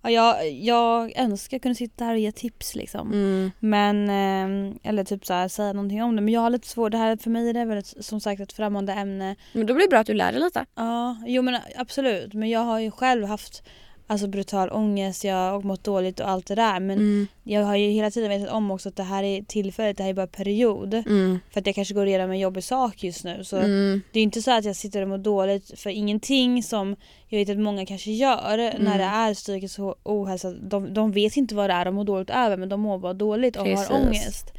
[0.03, 3.13] Ja, jag, jag önskar jag kunde sitta här och ge tips liksom.
[3.13, 3.51] Mm.
[3.61, 6.23] Men, eh, eller typ så här, säga någonting om det.
[6.23, 8.41] Men jag har lite svårt, det här för mig är det väl ett, som sagt
[8.41, 9.37] ett främmande ämne.
[9.53, 10.67] Men då blir det bra att du lär dig lite.
[10.75, 12.35] Ja, jo men absolut.
[12.35, 13.63] Men jag har ju själv haft
[14.11, 16.81] alltså brutal ångest, jag har mått dåligt och allt det där.
[16.81, 17.27] Men Mm.
[17.45, 20.11] jag har ju hela tiden vetat om också att det här är tillfälligt, det här
[20.11, 20.95] är bara period.
[20.95, 21.39] Mm.
[21.51, 23.45] För att jag kanske går igenom en jobbig sak just nu.
[23.45, 24.03] Så Mm.
[24.13, 26.97] det är inte så att jag sitter och mår dåligt för ingenting som
[27.29, 30.51] jag vet att många kanske gör när det är psykisk ohälsa.
[30.51, 33.15] De, de vet inte vad det är de mår dåligt över men de mår bara
[33.15, 33.89] dåligt och Precis.
[33.89, 34.53] har ångest.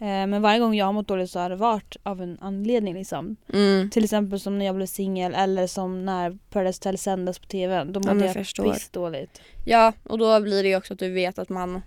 [0.00, 2.94] Eh, Men varje gång jag har mått dåligt så har det varit av en anledning
[2.94, 3.36] liksom.
[3.52, 3.90] Mm.
[3.90, 7.84] Till exempel som när jag blev singel eller som när Paradise Hotel sändes på TV.
[7.84, 8.64] Då Ja, mådde men jag förstår.
[8.72, 9.40] visst dåligt.
[9.64, 11.82] Ja, och då blir det ju också att du vet att man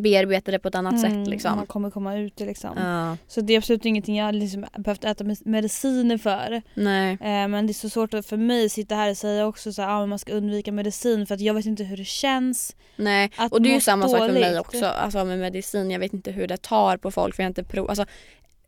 [0.00, 1.56] bearbetar det på ett annat Mm, sätt liksom.
[1.56, 2.70] Man kommer komma ut det liksom.
[2.76, 6.62] Ja, Så det är absolut ingenting jag har liksom behövt äta med- mediciner för.
[6.74, 7.12] nej.
[7.12, 9.72] Eh, men det är så svårt att för mig att sitta här och säga också
[9.72, 12.76] så här, ah, man ska undvika medicin för att jag vet inte hur det känns.
[12.96, 14.86] Nej, Att och det är ju samma sak för mig också.
[14.86, 17.64] Alltså med medicin, jag vet inte hur det tar på folk för jag har inte
[17.64, 17.88] provat.
[17.98, 18.04] Alltså,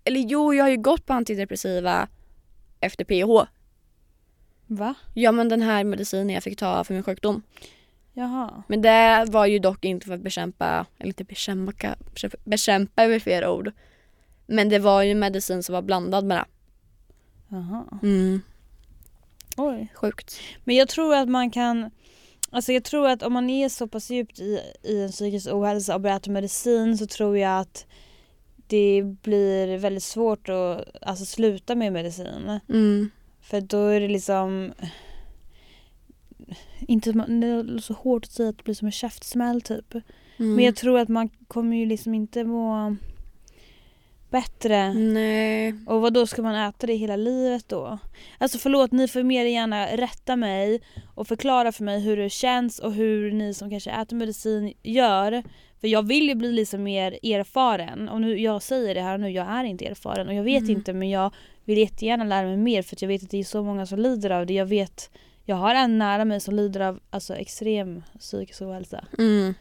[0.05, 2.09] eller jo, jag har ju gått på antidepressiva
[2.81, 3.49] efter PH.
[4.67, 4.95] Va?
[5.15, 7.43] Ja men den här medicinen jag fick ta för min sjukdom.
[8.15, 8.63] Jaha.
[8.69, 11.97] Men det var ju dock inte för att bekämpa, eller inte bekämpa,
[12.45, 13.73] bekämpa med flera ord.
[14.47, 16.45] Men det var ju medicin som var blandad med det.
[17.49, 17.85] Jaha.
[18.03, 18.43] Mm,
[19.57, 19.93] Oj.
[19.95, 20.41] sjukt.
[20.65, 21.91] Men jag tror att man kan
[22.55, 25.95] Alltså jag tror att om man är så pass djupt i, i en psykisk ohälsa
[25.95, 27.87] och börjar äta medicin så tror jag att
[28.67, 32.61] det blir väldigt svårt att alltså, sluta med medicin.
[32.69, 33.11] Mm.
[33.41, 34.73] För då är det liksom
[36.89, 39.95] inte, det så hårt att säga att det blir som en käftsmäll typ.
[39.95, 40.55] Mm.
[40.55, 42.97] Men jag tror att man kommer ju liksom inte må
[44.31, 44.95] bättre.
[44.95, 45.75] Nej.
[45.87, 47.99] Och vad då ska man äta det hela livet då?
[48.39, 50.81] Alltså förlåt, ni får mer gärna rätta mig
[51.15, 55.43] och förklara för mig hur det känns och hur ni som kanske äter medicin gör.
[55.81, 58.09] För jag vill ju bli liksom mer erfaren.
[58.09, 60.77] Och nu, jag säger det här nu, jag är inte erfaren och jag vet Mm.
[60.77, 61.35] inte men jag
[61.65, 64.31] vill jättegärna lära mig mer för jag vet att det är så många som lider
[64.31, 64.55] av det.
[64.55, 65.11] Jag vet,
[65.45, 69.05] jag har en nära mig som lider av alltså, extrem psykisk ohälsa.
[69.19, 69.55] Mm.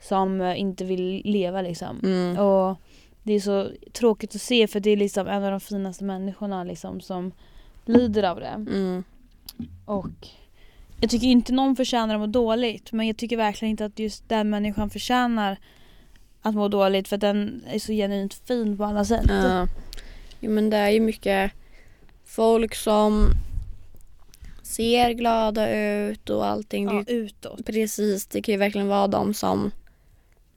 [0.00, 2.00] Som eh, inte vill leva liksom.
[2.02, 2.38] Mm.
[2.38, 2.76] Och
[3.22, 6.64] det är så tråkigt att se för det är liksom en av de finaste människorna
[6.64, 7.32] liksom som
[7.84, 8.46] lider av det.
[8.46, 9.04] Mm.
[9.84, 10.28] Och
[11.00, 14.28] jag tycker inte någon förtjänar att må dåligt men jag tycker verkligen inte att just
[14.28, 15.56] den människan förtjänar
[16.42, 19.26] att må dåligt för att den är så genuint fin på alla sätt.
[19.28, 19.68] Ja.
[20.40, 21.52] Jo men det är ju mycket
[22.24, 23.30] folk som
[24.72, 26.84] ser glada ut och allting.
[26.84, 27.66] Ja, utåt.
[27.66, 29.70] precis, det kan ju verkligen vara de som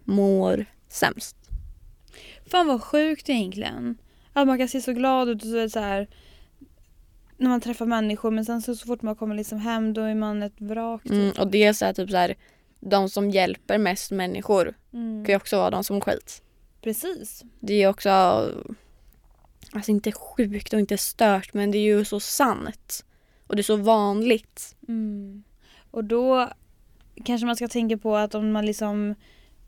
[0.03, 1.35] mår sämst.
[2.47, 3.97] Fan vad sjukt egentligen.
[4.33, 6.07] Att man kan se så glad ut och så, så här
[7.37, 10.15] när man träffar människor men sen så, så fort man kommer liksom hem då är
[10.15, 11.03] man ett vrak.
[11.03, 11.11] Typ.
[11.11, 12.35] Mm, och det är så här, typ så här,
[12.79, 15.25] de som hjälper mest människor Mm.
[15.25, 16.41] kan ju också vara de som mår skit.
[16.81, 17.43] Precis.
[17.59, 18.09] Det är också,
[19.71, 23.04] alltså inte sjukt och inte stört men det är ju så sant.
[23.47, 24.75] Och det är så vanligt.
[24.87, 25.43] Mm.
[25.91, 26.49] Och då
[27.25, 29.15] kanske man ska tänka på att om man liksom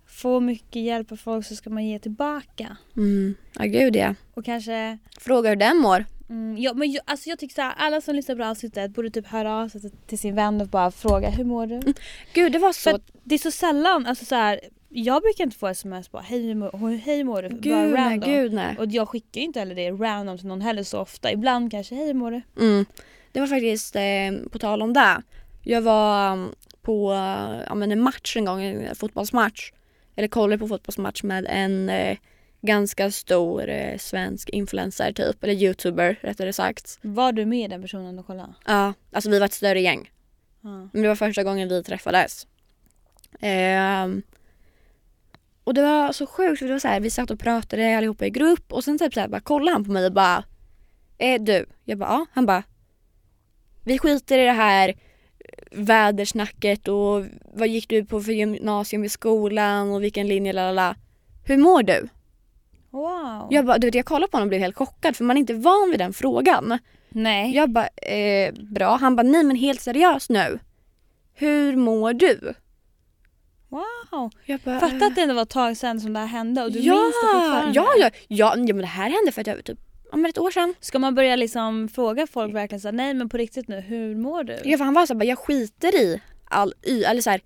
[0.06, 2.78] får mycket hjälp av folk så ska man ge tillbaka.
[2.98, 3.36] Mm.
[3.60, 4.16] Ja gud ja.
[4.34, 6.06] Och kanske Fråga hur den mår.
[6.30, 9.10] Mm, ja, men jag, alltså jag tycker så här, alla som lyssnar på avsnittet borde
[9.10, 11.80] typ höra av sig till- sin vän och bara fråga hur mår du?
[12.34, 14.60] Gud det var För så att det är så sällan, alltså så här,
[14.90, 17.50] jag brukar inte få sms bara hej hur mår, hej, mår du?
[17.50, 18.30] Gud bara nej, random.
[18.32, 18.76] gud nej.
[18.80, 21.32] Och jag skickar ju inte heller det random till någon heller så ofta.
[21.32, 22.42] Ibland kanske hej hur mår du?
[22.60, 22.86] Mm.
[23.38, 25.22] Det var faktiskt, eh, på tal om det.
[25.64, 27.14] Jag var um, på
[27.68, 29.72] ja, men en match en gång, en fotbollsmatch.
[30.16, 32.18] Eller kollade på fotbollsmatch med en eh,
[32.62, 35.44] ganska stor eh, svensk influencer typ.
[35.44, 37.00] Eller youtuber rättare sagt.
[37.02, 38.54] Var du med den personen och kollade?
[38.66, 40.12] Ja, alltså vi var ett större gäng.
[40.62, 40.90] Ja.
[40.94, 42.48] Men det var första gången vi träffades.
[43.40, 44.22] Ehm,
[45.64, 48.26] och det var så sjukt för det var så här, vi satt och pratade allihopa
[48.26, 50.44] i grupp och sen typ så här, bara kollade han på mig och bara
[51.18, 51.66] eh, du?
[51.86, 52.26] Jag bara ja.
[52.32, 52.64] Han bara
[53.88, 54.94] vi skiter i det här
[55.72, 60.96] vädersnacket och vad gick du på för gymnasium i skolan och vilken linje lalala.
[61.46, 62.08] Hur mår du?
[62.90, 63.48] Wow.
[63.50, 65.40] Jag bara, du vet jag kollade på honom och blev helt chockad för man är
[65.40, 66.80] inte van vid den frågan.
[67.10, 67.56] Nej.
[67.56, 68.96] Jag bara, eh, bra.
[68.96, 70.60] Han bara, nej men helt seriöst nu.
[71.34, 72.54] Hur mår du?
[73.70, 74.32] Wow.
[74.46, 76.72] Jag bara, Fatta att det ändå var ett tag sedan som det här hände och
[76.72, 77.76] du ja, minns det fortfarande.
[77.76, 79.80] ja, ja, ja, ja, men det här hände för att jag, typ,
[80.12, 80.74] men ett år sedan.
[80.80, 84.16] Ska man börja liksom fråga folk verkligen så här, nej men på riktigt nu, hur
[84.16, 84.58] mår du?
[84.64, 87.42] Ja, för han var så här, bara, jag skiter i all y, eller så här,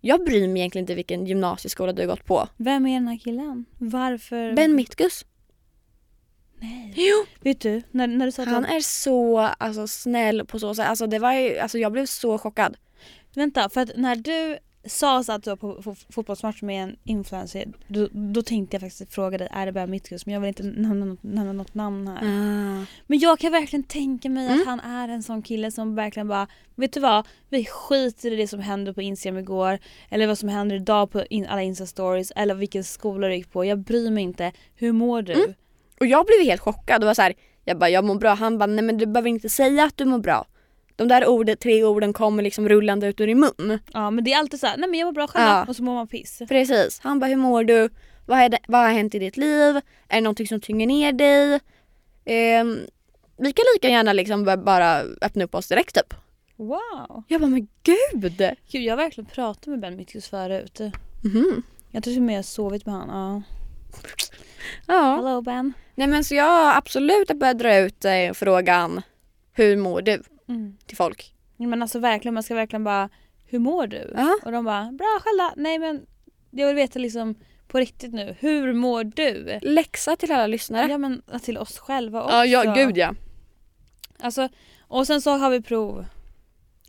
[0.00, 2.48] jag bryr mig egentligen inte vilken gymnasieskola du har gått på.
[2.56, 3.64] Vem är den här killen?
[3.78, 4.52] Varför?
[4.52, 5.24] Ben Mittgus.
[6.60, 6.92] Nej.
[6.96, 7.24] Jo.
[7.40, 10.86] Vet du, när, när du sa Han är så alltså, snäll på så sätt.
[10.86, 12.76] Alltså, det var ju, alltså, jag blev så chockad.
[13.34, 16.96] Vänta, för att när du sa så att du var på fo- fotbollsmatch med en
[17.04, 20.26] influencer, då, då tänkte jag faktiskt fråga dig, är det bara Mittgus?
[20.26, 22.22] Men jag vill inte nämna något, nämna något namn här.
[23.06, 24.60] Men jag kan verkligen tänka mig Mm.
[24.60, 27.26] att han är en sån kille som verkligen bara, vet du vad?
[27.48, 29.78] Vi skiter i det som hände på Instagram igår,
[30.10, 33.64] eller vad som händer idag på in, alla Insta-stories, eller vilken skola du gick på.
[33.64, 34.52] Jag bryr mig inte.
[34.74, 35.32] Hur mår du?
[35.32, 35.54] Mm.
[36.00, 38.34] Och jag blev helt chockad och var så här, jag bara jag mår bra.
[38.34, 40.46] Han bara nej men du behöver inte säga att du mår bra.
[40.96, 43.78] De där orden, tre orden kommer liksom rullande ut ur din mun.
[43.92, 45.64] Ja men det är alltid så här, nej men jag mår bra själv Ja.
[45.68, 46.42] och så mår man piss.
[46.48, 47.00] Precis.
[47.02, 47.88] Han bara hur mår du?
[48.26, 49.76] Vad, är det, vad har hänt i ditt liv?
[50.08, 51.60] Är det någonting som tynger ner dig?
[52.24, 52.78] Ehm,
[53.38, 56.14] vi kan lika gärna liksom ba- bara öppna upp oss direkt typ.
[56.56, 57.22] Wow!
[57.28, 58.32] Jag bara men gud!
[58.70, 60.80] Gud jag har verkligen pratat med Ben Mitkus förut.
[61.24, 61.62] Mhm.
[61.90, 63.42] Jag tror till och med jag sovit med honom.
[64.86, 64.94] Ja.
[64.94, 65.16] Ja.
[65.16, 65.72] Hello Ben.
[65.94, 69.02] Nej men så jag har absolut börjat dra ut eh, frågan
[69.52, 70.76] hur mår du Mm.
[70.86, 71.32] till folk.
[71.56, 73.08] Men alltså verkligen, man ska verkligen bara,
[73.46, 74.12] hur mår du?
[74.16, 74.36] Ja.
[74.44, 75.62] Och de bara, bra själv då.
[75.62, 76.06] Nej men
[76.50, 77.34] jag vill veta liksom
[77.68, 79.58] på riktigt nu, hur mår du?
[79.62, 80.90] Läxa till alla lyssnare.
[80.90, 82.36] Ja men till oss själva också.
[82.36, 83.14] Ja, ja gud ja.
[84.18, 84.48] Alltså,
[84.80, 86.06] och sen så har vi prov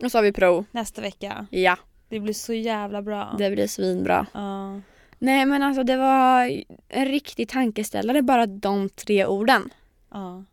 [0.02, 0.64] Och så har vi prov.
[0.70, 1.46] nästa vecka.
[1.50, 1.76] Ja,
[2.08, 3.34] Det blir så jävla bra.
[3.38, 4.26] det blir svinbra.
[4.34, 4.80] Ja.
[5.18, 9.70] Nej men alltså det var en riktig tankeställare bara de tre orden.
[10.12, 10.44] ja.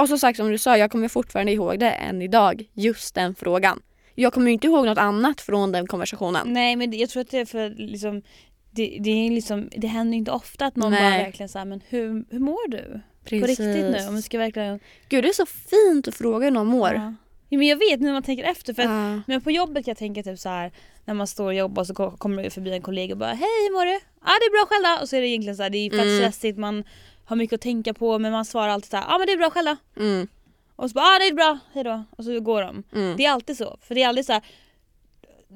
[0.00, 2.64] Och som sagt som du sa, jag kommer fortfarande ihåg det än idag.
[2.72, 3.82] Just den frågan.
[4.14, 6.52] Jag kommer ju inte ihåg något annat från den konversationen.
[6.52, 8.22] Nej men jag tror att det är för liksom
[8.70, 11.00] det, det, är liksom, det händer inte ofta att någon Nej.
[11.18, 13.00] bara verkligen säger men hur, hur mår du?
[13.40, 14.06] På riktigt nu?
[14.08, 14.80] Om ska verkligen...
[15.08, 16.94] Gud det är så fint att fråga hur någon mår.
[16.94, 17.14] Ja.
[17.48, 19.20] Ja, men jag vet när man tänker efter för att, Ja.
[19.26, 20.72] men på jobbet jag tänka typ så här
[21.04, 23.38] när man står och jobbar så ko- kommer det förbi en kollega och bara hej
[23.68, 23.92] hur mår du?
[23.92, 25.02] Ja ah, det är bra själv då.
[25.02, 26.16] Och så är det egentligen så här, det är fett Mm.
[26.18, 26.84] stressigt, man
[27.26, 29.32] har mycket att tänka på men man svarar alltid så här, ja ah, men det
[29.32, 30.02] är bra själv då.
[30.02, 30.28] Mm,
[30.76, 32.04] Och så bara ah, det är bra, hejdå.
[32.10, 32.82] Och så går de.
[32.94, 33.16] mm.
[33.16, 33.76] Det är alltid så.
[33.80, 34.42] För det är aldrig så här,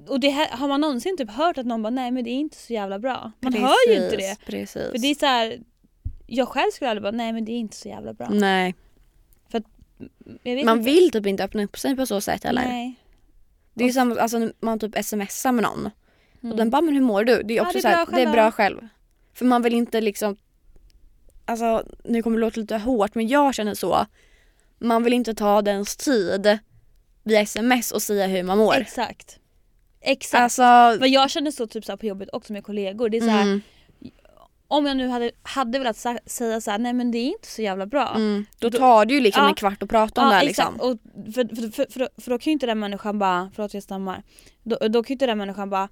[0.09, 2.35] och det här, har man någonsin typ hört att någon bara nej men det är
[2.35, 3.33] inte så jävla bra.
[3.41, 4.37] Man hör ju inte det.
[4.47, 4.91] Precis, Precis.
[4.91, 5.59] För det är så här,
[6.27, 8.29] jag själv skulle aldrig bara nej men det är inte så jävla bra.
[8.31, 8.75] Nej,
[10.43, 10.91] Jag vet man inte.
[10.91, 12.63] vill typ inte öppna upp sig på så sätt eller?
[12.63, 12.95] Nej.
[13.75, 15.91] Det är ju samma, alltså man typ smsar med någon
[16.43, 16.53] Mm.
[16.53, 17.43] och den bara men hur mår du?
[17.43, 18.89] Det är Ja, också det är så här, bra det är själv bra själv.
[19.35, 20.37] För man vill inte liksom,
[21.51, 24.07] alltså nu kommer det låta lite hårt men jag känner så.
[24.79, 26.59] Man vill inte ta dens tid
[27.25, 28.75] via sms och säga hur man mår.
[28.75, 29.37] Exakt.
[30.01, 30.41] Exakt.
[30.43, 33.09] Alltså, Men jag känner så typ så på jobbet också med kollegor.
[33.09, 33.61] Det är så här, mm,
[34.69, 37.63] Om jag nu hade, hade velat säga så här, nej men det är inte så
[37.63, 38.13] jävla bra.
[38.15, 39.49] mm, då tar det ju liksom Ja.
[39.49, 40.73] en kvart att prata om det här exakt.
[40.73, 40.91] liksom.
[40.91, 40.99] Och
[41.35, 44.23] för, för, för, för, då kan ju inte den människan bara, förlåt jag stammar.
[44.63, 45.89] Då, då kan ju inte den människan bara,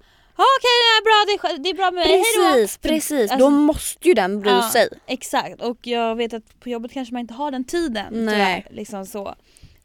[0.57, 2.23] okej är bra, det är, det är bra med mig.
[2.55, 3.31] Precis, precis.
[3.31, 4.69] alltså- Då måste ju den bry Ja.
[4.73, 4.89] sig.
[5.07, 8.25] Exakt och jag vet att på jobbet kanske man inte har den tiden.
[8.25, 8.33] Nej.
[8.65, 9.35] tyvärr, Liksom så.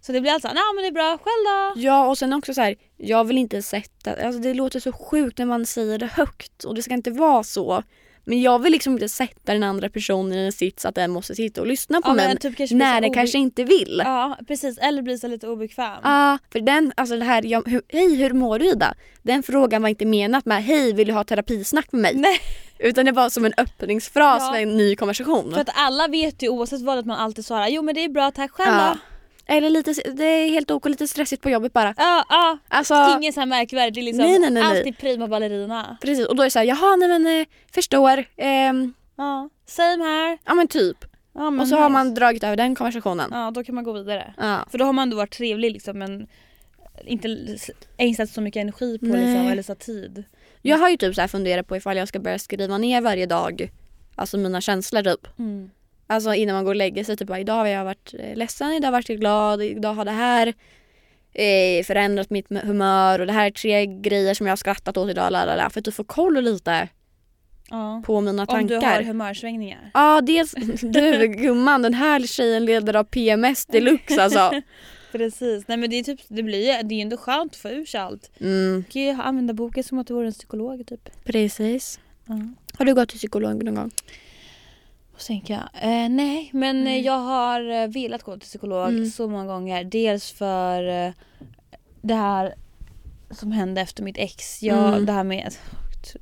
[0.01, 1.45] så det blir alltså, nej men det är bra, själv
[1.77, 1.81] då?
[1.81, 5.39] Ja och sen också så här, jag vill inte sätta, alltså det låter så sjukt
[5.39, 7.83] när man säger det högt och det ska inte vara så.
[8.27, 11.35] Men jag vill liksom inte sätta den andra personen i en sits att den måste
[11.35, 14.03] sitta och lyssna på Ja, mig typ när den kanske inte vill.
[14.05, 15.99] Ja, Ja precis, eller blir så lite obekväm.
[16.53, 18.95] för den, alltså det här, jag, hur, hej hur mår du Ida?
[19.23, 22.13] Den frågan var inte menat med hej vill du ha terapisnack med mig?
[22.15, 22.41] Nej,
[22.79, 24.53] Utan det var som en öppningsfras Ja.
[24.53, 25.53] för en ny konversation.
[25.55, 28.09] för att alla vet ju oavsett vad att man alltid svarar jo men det är
[28.09, 28.95] bra tack själv ja.
[28.95, 28.99] då.
[29.47, 31.95] Eller lite, det är helt ok lite stressigt på jobbet bara.
[31.97, 32.59] Ja, ja.
[32.69, 34.79] Alltså, Inget så här är liksom Nej, nej, nej, nej.
[34.79, 35.99] alltid prima ballerina.
[36.03, 38.25] precis och då är det såhär, jaha nej men eh, förstår.
[38.37, 40.39] Ehm, Ja, same här.
[40.45, 40.97] ja men typ.
[41.35, 41.93] Ja, men Och så har nice.
[41.93, 43.29] man dragit över den konversationen.
[43.33, 44.35] Ja då kan man gå vidare.
[44.39, 44.67] Ja.
[44.71, 46.27] För då har man ändå varit trevlig liksom men
[47.05, 47.57] inte
[47.97, 49.21] ägnat så mycket energi på Nej.
[49.27, 50.25] liksom, eller så tid.
[50.63, 53.27] Jag har ju typ så här funderat på ifall jag ska börja skriva ner varje
[53.27, 53.71] dag,
[54.17, 55.27] alltså mina känslor typ.
[56.07, 58.73] Alltså innan man går och lägger sig, typ bara, idag har jag varit eh, ledsen,
[58.73, 60.47] idag har jag varit glad, idag har det här
[61.35, 65.11] eh, förändrat mitt humör och det här är tre grejer som jag har skrattat åt
[65.11, 65.33] idag.
[65.33, 66.89] Lalala, för att du får koll lite
[67.71, 68.03] Ja.
[68.07, 68.81] på mina Om tankar.
[68.81, 69.91] du har humörsvängningar.
[69.95, 74.53] Ja, dels du gumman, den här tjejen lider av PMS deluxe alltså.
[75.13, 77.69] Precis, nej men det är typ, det blir det är ju ändå skönt att få
[77.69, 78.31] ur sig allt.
[78.41, 81.25] Mm, Du kan ju använda boken som att du vore en psykolog typ.
[81.25, 82.01] precis.
[82.27, 82.41] Ja.
[82.79, 83.91] Har du gått till psykolog någon gång?
[85.15, 86.99] Och så tänker jag, eh, nej men Nej.
[87.01, 89.07] eh, jag har eh, velat gå till psykolog Mm.
[89.07, 89.85] så många gånger.
[89.85, 91.13] Dels för eh,
[92.03, 92.55] det här
[93.31, 94.63] som hände efter mitt ex.
[94.63, 95.07] Jag, Mm.
[95.07, 95.55] Det här med,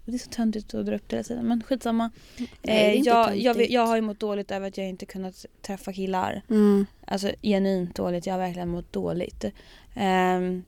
[0.05, 2.11] det är så töntigt att dra upp det hela tiden men skitsamma.
[2.37, 5.07] Nej, är Eh, inte jag, jag, jag har ju mått dåligt över att jag inte
[5.07, 6.43] kunnat träffa killar.
[6.51, 6.87] Mm.
[7.07, 9.45] Alltså genuint dåligt, jag har verkligen mått dåligt.
[9.95, 10.65] Ehm,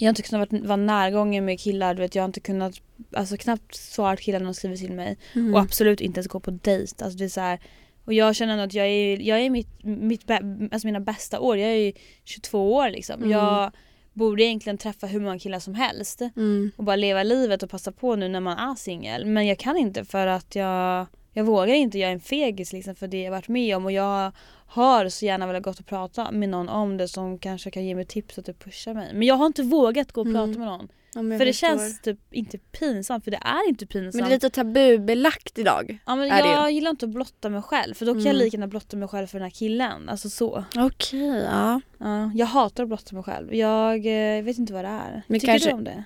[0.00, 2.74] jag har inte kunnat vara, vara närgången med killar, du vet, jag har inte kunnat,
[3.12, 5.18] alltså knappt svara killar när de skriver till mig.
[5.34, 5.54] Mm.
[5.54, 7.04] Och absolut inte ens gå på dejt.
[7.04, 7.60] Alltså det är så här,
[8.04, 11.58] och jag känner ändå att jag är, jag är mitt, mitt, alltså mina bästa år,
[11.58, 11.92] jag är ju
[12.24, 13.16] 22 år liksom.
[13.16, 13.30] Mm.
[13.30, 13.72] Jag
[14.12, 16.70] borde egentligen träffa hur många killar som helst Mm.
[16.76, 19.26] och bara leva livet och passa på nu när man är singel.
[19.26, 22.94] Men jag kan inte för att jag, jag vågar inte, jag är en fegis liksom
[22.94, 24.32] för det jag varit med om och jag
[24.70, 27.94] har så gärna velat gått och prata med någon om det som kanske kan ge
[27.94, 29.10] mig tips och typ pusha mig.
[29.14, 30.58] Men jag har inte vågat gå och prata Mm.
[30.58, 30.88] med någon.
[31.14, 34.14] Ja, jag För det känns typ inte pinsamt för det är inte pinsamt.
[34.14, 35.98] Men det är lite tabubelagt idag.
[36.06, 38.38] Ja, men jag gillar inte att blotta mig själv för då kan jag Mm.
[38.44, 40.08] lika gärna blotta mig själv för den här killen.
[40.08, 40.64] Alltså så.
[40.76, 41.80] Okej, ja.
[41.98, 43.54] Ja, jag hatar att blotta mig själv.
[43.54, 43.96] Jag
[44.38, 45.22] eh, vet inte vad det är.
[45.26, 46.04] Men Tycker kanske- du om det?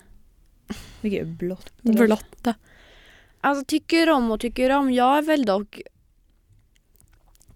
[1.00, 1.72] Men gud, blott.
[1.82, 2.54] Blotta.
[3.40, 4.92] Alltså tycker om och tycker om.
[4.92, 5.80] Jag är väl dock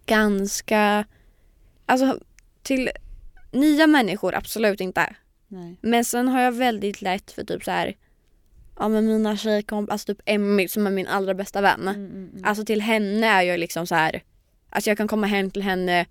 [0.08, 1.04] ganska...
[1.86, 2.18] Alltså
[2.62, 2.90] till
[3.52, 5.14] nya människor absolut inte.
[5.48, 5.76] Nej.
[5.80, 7.96] Men sen har jag väldigt lätt för typ så här.
[8.78, 11.80] Ja men mina tjejkompisar, alltså typ Emmy som är min allra bästa vän.
[11.80, 12.44] Mm, mm, mm.
[12.44, 14.22] Alltså till henne är jag liksom så här.
[14.70, 16.06] Alltså jag kan komma hem till henne.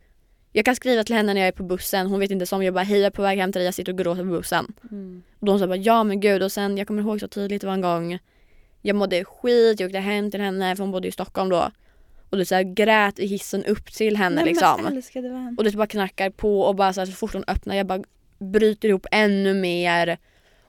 [0.52, 2.08] Jag kan skriva till henne när jag är på bussen.
[2.08, 3.66] Hon vet inte som jag bara hej jag är på väg hem till dig.
[3.66, 4.74] Jag sitter och gråter på bussen.
[4.92, 5.24] Mm.
[5.40, 7.68] Och de sa bara ja men gud och sen jag kommer ihåg så tydligt det
[7.68, 8.20] var en gång.
[8.82, 11.72] Jag mådde skit, jag åkte hem till henne för hon bodde i Stockholm då.
[12.30, 14.86] Och du så här, grät i hissen upp till henne Nej, liksom.
[14.86, 15.56] Älskade.
[15.58, 18.04] Och det bara knackar på och bara så, här, så fort hon öppnar jag bara
[18.40, 20.18] bryter ihop ännu mer.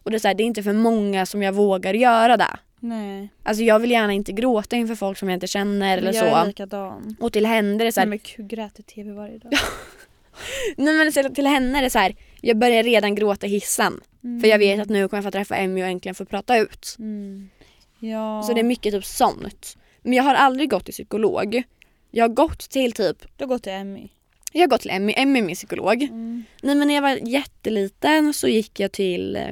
[0.03, 2.59] Och det är, så här, det är inte för många som jag vågar göra det.
[2.81, 3.29] Nej.
[3.43, 6.41] Alltså jag vill gärna inte gråta inför folk som jag inte känner eller jag är
[6.43, 6.47] så.
[6.47, 7.17] likadan.
[7.21, 9.53] Och till henne är det så här, Nej, men gud, grät i tv varje dag.
[10.77, 14.01] nej men så till henne är det så här, jag börjar redan gråta i hissen.
[14.25, 14.41] Mm.
[14.41, 16.97] För jag vet att nu kommer jag få träffa Emmy och äntligen få prata ut.
[16.99, 17.51] Mm.
[17.99, 18.43] Ja.
[18.43, 19.77] Så det är mycket typ sånt.
[20.09, 21.63] Men jag har aldrig gått till psykolog.
[22.11, 24.09] Jag har gått till typ, Du har gått till Emmy.
[24.53, 26.03] jag har gått till Emmy, Emmy är min psykolog.
[26.03, 26.45] Mm.
[26.63, 29.43] Nej men när jag var jätteliten så gick jag till eh,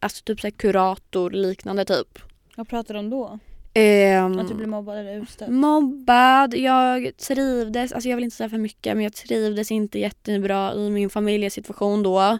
[0.00, 2.18] alltså typ så kurator liknande typ.
[2.56, 3.38] Vad pratar du om då?
[3.74, 5.48] Ehm, Att du blev mobbad eller utstött?
[5.48, 10.74] mobbad, jag trivdes, alltså jag vill inte säga för mycket men jag trivdes inte jättebra
[10.74, 12.38] i min familjesituation då.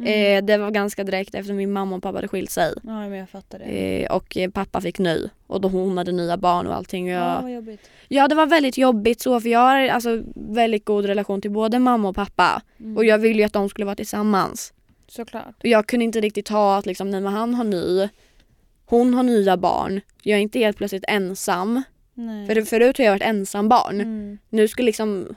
[0.00, 0.36] Mm.
[0.38, 2.72] Eh, det var ganska direkt efter min mamma och pappa hade skilt sig.
[2.82, 3.64] Ja men jag fattar det.
[3.64, 7.04] Eh, och eh, pappa fick ny och då hon hade nya barn och allting.
[7.04, 7.90] Och Ja jag, vad jobbigt.
[8.08, 11.78] Ja det var väldigt jobbigt så för jag har alltså väldigt god relation till både
[11.78, 12.96] mamma och pappa Mm.
[12.96, 14.72] och jag ville ju att de skulle vara tillsammans.
[15.08, 15.54] Såklart.
[15.58, 18.08] Och jag kunde inte riktigt ta att liksom, nej men han har ny,
[18.86, 20.00] hon har nya barn.
[20.22, 21.82] Jag är inte helt plötsligt ensam.
[22.14, 22.46] Nej.
[22.46, 24.00] För förut har jag varit ensam barn.
[24.00, 24.38] Mm.
[24.48, 25.34] Nu skulle liksom...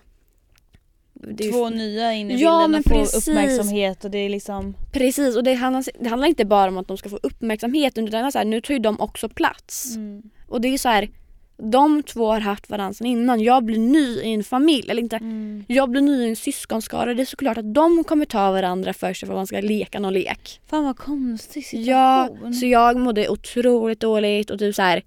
[1.28, 3.28] det Två nya in i Ja, bilden och få precis.
[3.28, 4.76] uppmärksamhet och det är liksom...
[4.92, 8.32] Precis och det handlar, det handlar inte bara om att de ska få uppmärksamhet utan
[8.32, 9.96] så här, nu tar ju de också plats.
[9.96, 10.22] Mm.
[10.48, 11.10] Och det är så här,
[11.58, 13.40] de två har haft varandra sedan innan.
[13.40, 15.66] Jag blir ny i en familj, eller inte Mm.
[15.68, 17.14] jag blir ny i en syskonskara.
[17.14, 20.14] Det är såklart att de kommer ta varandra först för att man ska leka någon
[20.14, 20.62] lek.
[20.70, 22.38] Fan vad konstig situation.
[22.44, 25.04] Ja, så jag mådde otroligt dåligt och typ så här.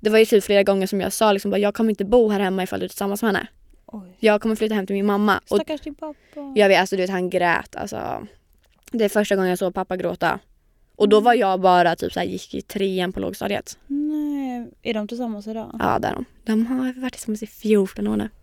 [0.00, 2.28] Det var ju typ flera gånger som jag sa liksom bara, jag kommer inte bo
[2.28, 3.46] här hemma ifall du är tillsammans med henne.
[3.92, 4.16] Oj.
[4.18, 5.40] Jag kommer flytta hem till min mamma.
[5.44, 6.16] Stackars din pappa.
[6.54, 8.26] jag vet, alltså du vet han grät alltså.
[8.90, 10.38] Det är första gången jag såg pappa gråta.
[10.96, 13.78] Och då var jag bara typ så här, gick i trean på lågstadiet.
[13.86, 14.70] Nej.
[14.82, 15.76] Är de tillsammans idag?
[15.78, 16.24] Ja, där de.
[16.44, 18.28] De har varit tillsammans i 14 år nu.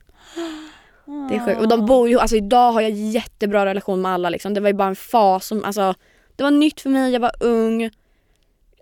[1.30, 1.62] Det är sjukt.
[1.62, 4.54] Och de bor ju, alltså idag har jag jättebra relation med alla liksom.
[4.54, 5.94] Det var ju bara en fas som, alltså
[6.36, 7.90] det var nytt för mig, jag var ung.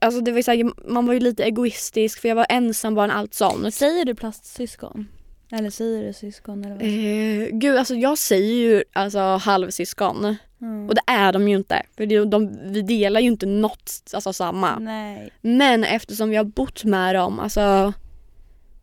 [0.01, 2.95] Alltså det var ju så här, man var ju lite egoistisk för jag var ensam
[2.95, 3.73] barn, allt sånt.
[3.73, 5.07] Säger du plastsyskon?
[5.51, 6.83] Eller säger du syskon eller vad?
[6.83, 10.35] Eh, gud alltså jag säger ju alltså halvsyskon.
[10.61, 10.89] Mm.
[10.89, 11.83] Och det är de ju inte.
[11.97, 14.79] För det, de, vi delar ju inte något, alltså samma.
[14.79, 15.29] Nej.
[15.41, 17.93] Men eftersom vi har bott med dem, alltså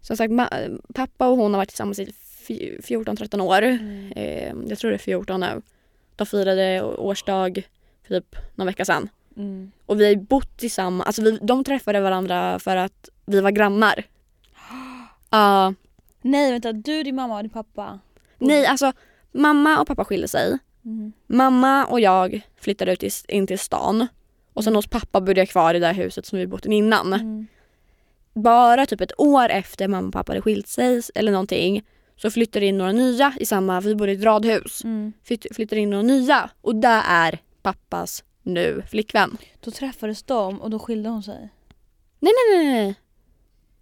[0.00, 0.32] som sagt
[0.94, 2.04] pappa och hon har varit tillsammans i
[2.48, 3.62] fj- 14-13 år.
[3.62, 4.12] Mm.
[4.16, 5.62] Eh, jag tror det är 14 nu.
[6.16, 7.62] De firade årsdag
[8.06, 9.08] för typ någon vecka sedan.
[9.36, 9.72] Mm.
[9.86, 14.04] Och vi har bott tillsammans, alltså vi, de träffade varandra för att vi var grannar.
[15.30, 15.74] Ja,
[16.22, 18.00] Nej vänta, du, din mamma och din pappa?
[18.38, 18.92] nej alltså
[19.32, 20.58] mamma och pappa skilde sig.
[20.84, 21.12] Mm.
[21.26, 24.06] Mamma och jag flyttade ut i, in till stan.
[24.52, 26.74] Och sen hos pappa bodde jag kvar i det där huset som vi bott i
[26.74, 27.12] innan.
[27.12, 27.46] Mm.
[28.34, 31.82] Bara typ ett år efter mamma och pappa hade skilt sig eller någonting
[32.16, 34.84] så flyttade in några nya i samma, vi bodde i ett radhus.
[34.84, 35.12] Mm.
[35.24, 39.36] Flytt, flyttade in några nya och där är pappas nu flickvän.
[39.60, 41.48] Då träffades de och då skilde hon sig?
[42.20, 42.94] Nej nej nej nej.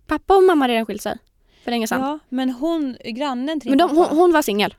[0.07, 1.19] Pappa och mamma hade redan skilt sig.
[1.65, 2.01] För länge sedan.
[2.01, 4.75] Ja, men hon, grannen Men de, hon, hon var singel.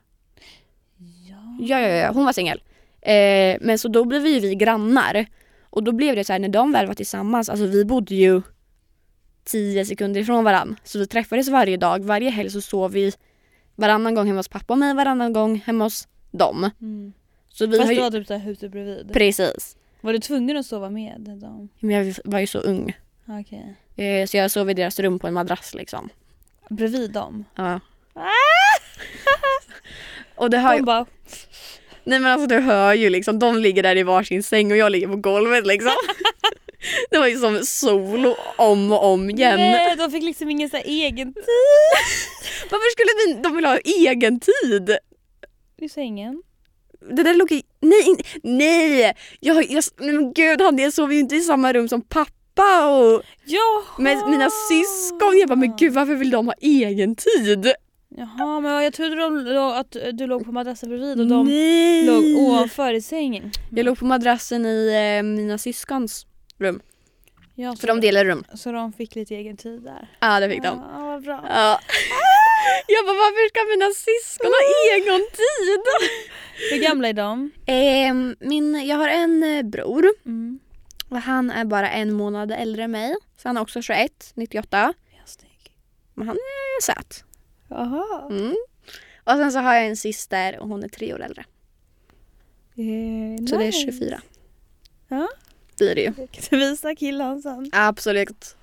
[1.28, 1.56] Ja.
[1.60, 2.62] Ja, ja, ja, hon var singel.
[3.00, 5.26] Eh, men så då blev ju vi grannar.
[5.70, 8.42] Och då blev det så här när de väl var tillsammans, alltså vi bodde ju
[9.44, 10.76] tio sekunder ifrån varann.
[10.84, 13.12] Så vi träffades varje dag, varje helg så sov vi
[13.74, 16.70] varannan gång hemma hos pappa och mig, varannan gång hemma hos dem.
[16.80, 17.12] Mm.
[17.48, 18.00] Så vi Fast har ju...
[18.00, 19.12] var typ såhär huset bredvid?
[19.12, 19.76] Precis.
[20.00, 21.68] Var du tvungen att sova med dem?
[21.80, 22.96] Men jag var ju så ung.
[23.26, 23.76] Okej.
[23.96, 26.08] Eh, så jag sov i deras rum på en madrass liksom.
[26.70, 27.44] Bredvid dem?
[27.54, 27.80] Ja.
[30.34, 30.78] och det ju...
[30.78, 31.06] De bara
[32.04, 34.92] Nej men alltså du hör ju liksom, de ligger där i varsin säng och jag
[34.92, 35.92] ligger på golvet liksom.
[37.10, 39.56] det var ju som solo om och om igen.
[39.56, 41.44] Nej, de fick liksom ingen så egen tid
[42.70, 44.96] Varför skulle vi, de vilja ha egen tid?
[45.78, 46.42] i sängen.
[47.10, 49.14] Det där låg i, nej, in- nej!
[49.40, 53.82] Jag, jag, men gud han sov ju inte i samma rum som pappa och Jaha!
[53.98, 55.38] med mina syskon.
[55.38, 57.72] Jag bara men gud varför vill de ha egen tid?
[58.16, 59.16] Jaha, men jag trodde
[59.54, 62.06] de, att du låg på madrassen bredvid och de nej!
[62.06, 63.50] låg ovanför i sängen.
[63.70, 66.26] Jag låg på madrassen i eh, mina syskons
[66.58, 66.80] rum.
[67.54, 68.44] Ja, För de delar rum.
[68.54, 70.08] Så de fick lite egen tid där.
[70.20, 70.82] Ja det fick de.
[70.94, 71.44] Ja, vad bra.
[71.48, 71.80] Ja.
[72.86, 75.82] Jag bara varför ska mina syskon ha egen tid?
[76.70, 77.50] Hur gamla är de?
[77.66, 80.58] Ehm, min, jag har en eh, bror Mm.
[81.12, 83.16] Och han är bara en månad äldre än mig.
[83.36, 84.94] Så han är också 21, 98.
[85.10, 85.76] Ja, snygg.
[86.14, 87.24] Men han är söt.
[87.68, 88.28] Jaha.
[88.30, 88.54] Mm.
[89.24, 91.44] Och sen så har jag en syster och hon är tre år äldre.
[92.74, 93.78] Eh, Så det är nice.
[93.92, 94.20] 24.
[95.08, 95.28] Ja.
[95.78, 96.12] Det är det ju.
[96.14, 97.70] Kan du visa killen sen?
[97.72, 98.56] Absolut.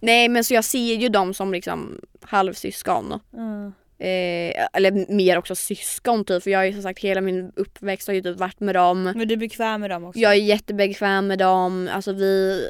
[0.00, 3.20] Nej men så jag ser ju dem som liksom halvsyskon.
[3.32, 3.72] Mm.
[4.04, 8.06] Eh, eller mer också syskon typ för jag har ju som sagt hela min uppväxt
[8.06, 9.02] har ju typ varit med dem.
[9.02, 10.20] Men du är bekväm med dem också?
[10.20, 11.88] Jag är jättebekväm med dem.
[11.92, 12.60] Alltså vi,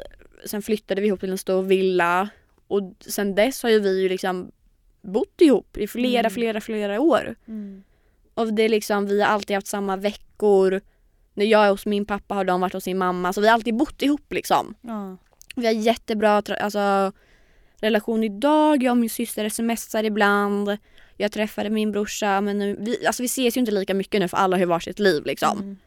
[0.45, 2.29] sen flyttade vi ihop till en stor villa.
[2.67, 4.51] Och sen dess har ju vi ju liksom
[5.01, 6.31] bott ihop i flera, Mm.
[6.31, 7.35] flera, flera år.
[7.47, 7.83] Mm.
[8.33, 10.81] Och det är liksom, vi har alltid haft samma veckor.
[11.33, 13.33] När jag är hos min pappa har de varit hos sin mamma.
[13.33, 14.75] Så vi har alltid bott ihop liksom.
[14.81, 15.17] Ja.
[15.55, 17.11] Vi har jättebra alltså,
[17.81, 18.83] relation idag.
[18.83, 20.77] Jag och min syster smsar ibland.
[21.17, 24.27] Jag träffade min brorsa men nu, vi, alltså vi ses ju inte lika mycket nu
[24.27, 25.57] för alla har ju varsitt liv liksom.
[25.59, 25.77] Mm.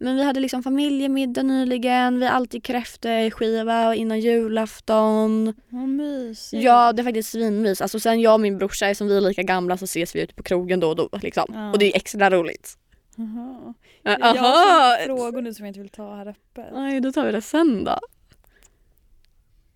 [0.00, 2.18] Men vi hade liksom familjemiddag nyligen.
[2.18, 5.54] Vi har alltid kräftskiva innan julafton.
[5.68, 6.62] Vad mysigt.
[6.62, 7.80] Ja det är faktiskt svinmys.
[7.80, 10.34] Alltså sen jag och min brorsa som vi är lika gamla så ses vi ute
[10.34, 11.44] på krogen då och då liksom.
[11.54, 11.70] Ja.
[11.72, 12.78] Och det är extra roligt.
[13.16, 13.74] Jaha.
[14.02, 14.96] Ja, Jag har Aha!
[15.04, 16.66] frågor nu som jag inte vill ta här uppe.
[16.72, 17.98] Nej då tar vi det sen då.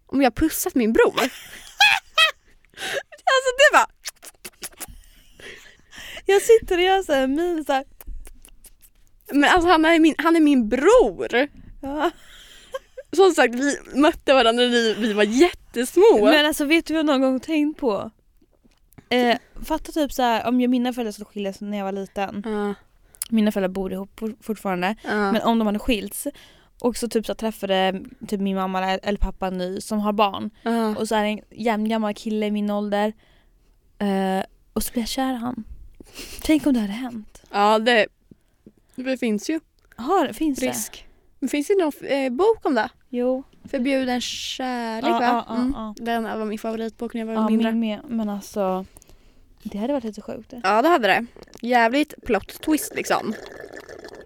[0.06, 1.14] Om jag har pussat min bror?
[3.34, 3.86] alltså det var
[6.26, 7.84] Jag sitter och gör såhär min såhär.
[9.32, 11.48] Men alltså han är min, han är min bror.
[11.82, 12.10] Ja.
[13.16, 16.18] Som sagt vi mötte varandra när vi, vi var jättesmå.
[16.24, 18.10] Men alltså vet du vad jag någon gång tänkt på?
[19.08, 22.42] Eh, fatta typ så här, om jag, mina föräldrar skulle skiljas när jag var liten.
[22.46, 22.74] Ja,
[23.30, 24.96] Mina föräldrar bor ihop for- fortfarande.
[25.04, 25.32] ja.
[25.32, 26.26] Men om de hade skilts
[26.80, 30.96] och så typ så träffade typ min mamma eller- pappa ny som har barn ja.
[30.96, 33.12] och så är det en jämngammal kille i min ålder
[33.98, 35.64] eh, och så blir jag kär i han.
[36.42, 37.42] Tänk om det hade hänt.
[37.50, 38.06] ja det,
[38.94, 39.60] det finns ju
[39.96, 40.68] Har, finns det?
[40.68, 41.06] risk.
[41.38, 42.88] Men finns det någon eh, bok om det?
[43.08, 43.42] Jo.
[43.70, 45.24] Förbjuden kärlek Ja, va?
[45.24, 45.72] ja, ja, Mm.
[45.76, 45.94] ja.
[45.96, 47.72] Den var min favoritbok när jag var Ja, mindre.
[47.72, 48.00] min med.
[48.08, 48.84] Men alltså
[49.62, 50.50] det hade varit lite sjukt.
[50.50, 50.60] det.
[50.64, 51.26] Ja det hade det.
[51.62, 53.34] Jävligt plot twist liksom.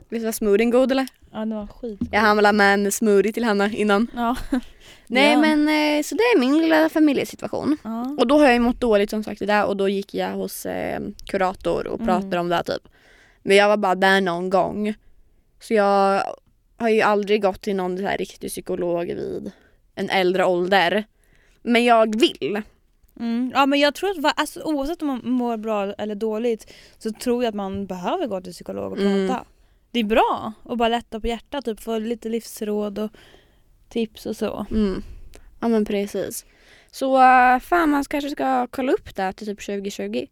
[0.08, 1.06] Visst var smoothien god eller?
[1.32, 2.00] Ja det var skit.
[2.12, 4.06] Jag hann väl med en smoothie till Hanna innan.
[4.14, 4.36] Ja.
[5.06, 5.38] Nej Ja.
[5.40, 7.76] men eh, så det är min lilla familjesituation.
[7.84, 8.16] Ja.
[8.18, 10.30] Och då har jag ju mått dåligt som sagt i det och då gick jag
[10.32, 12.06] hos eh, kurator och Mm.
[12.06, 12.88] pratade om det här, typ.
[13.42, 14.94] Men jag var bara där någon gång.
[15.60, 16.22] Så jag
[16.76, 19.50] har ju aldrig gått till någon så här riktig psykolog vid
[19.94, 21.04] en äldre ålder.
[21.62, 22.62] Men jag vill.
[23.20, 23.52] Mm.
[23.54, 27.10] Ja men jag tror att va, alltså, oavsett om man mår bra eller dåligt så
[27.12, 29.10] tror jag att man behöver gå till psykolog och prata.
[29.10, 29.44] Mm.
[29.96, 33.10] Det är bra att bara lätta på hjärtat, typ få lite livsråd och
[33.88, 34.66] tips och så.
[34.70, 35.02] Mm.
[35.60, 36.46] Ja men precis.
[36.90, 40.26] Så eh, fan man kanske ska kolla upp det till typ 2020.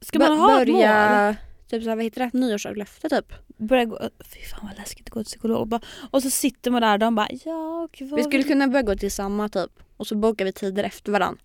[0.00, 0.76] Ska man Bör- ha ett mål?
[0.76, 1.36] börja,
[1.70, 2.38] typ så här, vad heter det?
[2.38, 3.32] Nyårslöfte typ.
[3.56, 5.60] Börja gå, fy fan vad läskigt att gå till psykolog.
[5.60, 5.80] Och, bara,
[6.10, 8.96] och så sitter man där och de bara ja vad Vi skulle kunna börja gå
[8.96, 9.70] till samma typ.
[9.96, 11.40] Och så bokar vi tider efter varandra.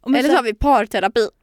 [0.00, 1.28] Och men Eller så har vi parterapi.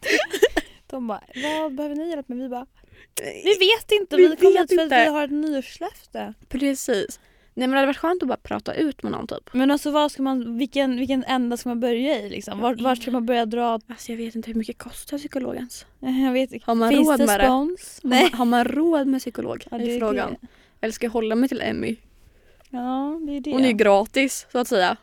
[0.90, 1.22] De bara
[1.62, 2.38] vad behöver ni hjälp med?
[2.38, 2.66] Vi bara
[3.44, 6.34] vi vet inte, Vi vi, kom hit för att vi har ett nyårslöfte.
[6.48, 7.20] Precis.
[7.54, 9.50] Nej men det hade varit skönt att bara prata ut med någon typ.
[9.52, 12.60] Men alltså vad ska man, vilken, vilken ända ska man börja i liksom?
[12.60, 13.80] Var, var ska man börja dra?
[13.88, 15.86] Alltså jag vet inte hur mycket kostar psykolog ens.
[16.00, 16.66] Jag vet inte.
[16.66, 17.44] Har man Finns råd det med det?
[17.44, 18.00] spons?
[18.02, 18.22] Har Nej.
[18.22, 19.66] man, har man råd med psykolog?
[19.70, 20.36] Ja, det är frågan.
[20.40, 20.46] det.
[20.80, 21.96] Eller ska jag hålla mig till Emmy?
[22.70, 23.52] Ja det är det.
[23.52, 24.96] Hon är ju gratis så att säga.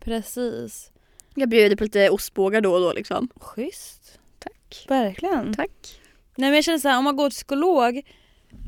[0.00, 0.90] Precis.
[1.34, 3.28] Jag bjuder på lite ostbågar då och då liksom.
[3.36, 4.18] Schysst.
[4.38, 4.84] Tack.
[4.88, 5.54] Verkligen.
[5.54, 6.00] Tack.
[6.38, 8.02] Nej men jag känner såhär, om man går till psykolog,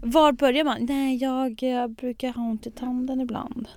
[0.03, 0.77] var börjar man?
[0.87, 3.69] Nej jag, jag brukar ha ont i tanden ibland.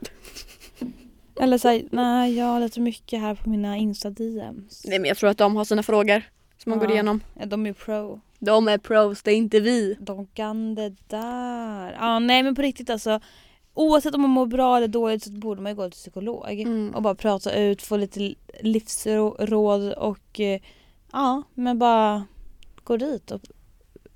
[1.39, 4.81] Eller såhär, nej jag har lite mycket här på mina insta-DMs.
[4.85, 6.21] Nej men jag tror att de har sina frågor
[6.57, 6.85] som man Ja.
[6.85, 7.21] går igenom.
[7.39, 8.21] Ja, de är pro.
[8.39, 9.97] De är pros, det är inte vi.
[9.99, 11.91] De kan det där.
[11.99, 13.19] Ja nej men på riktigt alltså.
[13.73, 16.51] Oavsett om man mår bra eller dåligt så borde man ju gå till psykolog.
[16.51, 16.95] Mm.
[16.95, 20.61] Och bara prata ut, få lite livsråd och eh,
[21.11, 22.25] ja men bara
[22.83, 23.41] gå dit och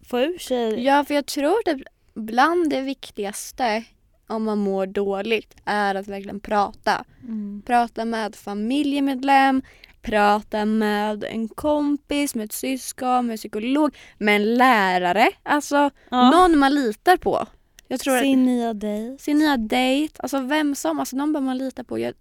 [0.07, 0.83] få ur sig.
[0.85, 1.77] Ja för jag tror att
[2.13, 3.83] bland det viktigaste
[4.27, 7.05] om man mår dåligt är att verkligen prata.
[7.23, 7.61] Mm.
[7.65, 9.61] Prata med familjemedlem,
[10.01, 15.29] prata med en kompis, med ett syskon, med psykolog, med en lärare.
[15.43, 16.31] Alltså Ja.
[16.31, 17.47] någon man litar på.
[17.87, 19.23] Jag tror Sin nya dejt.
[19.23, 21.99] sin nya dejt, alltså vem som, alltså någon man lita på.
[21.99, 22.13] Jag,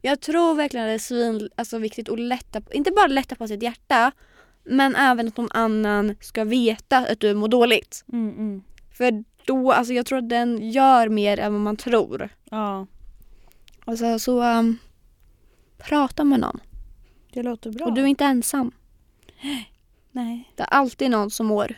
[0.00, 3.34] jag tror verkligen att det är svin, alltså viktigt att lätta på, inte bara lätta
[3.34, 4.12] på sitt hjärta,
[4.70, 8.04] men även att någon annan ska veta att du mår dåligt.
[8.12, 8.62] Mm, mm.
[8.92, 12.28] För då, alltså jag tror att den gör mer än vad man tror.
[12.50, 12.86] Ja,
[13.84, 14.78] Alltså så, um,
[15.78, 16.60] prata med någon.
[17.32, 17.86] det låter bra.
[17.86, 18.72] Och du är inte ensam.
[20.12, 21.74] Nej, Det är alltid någon som mår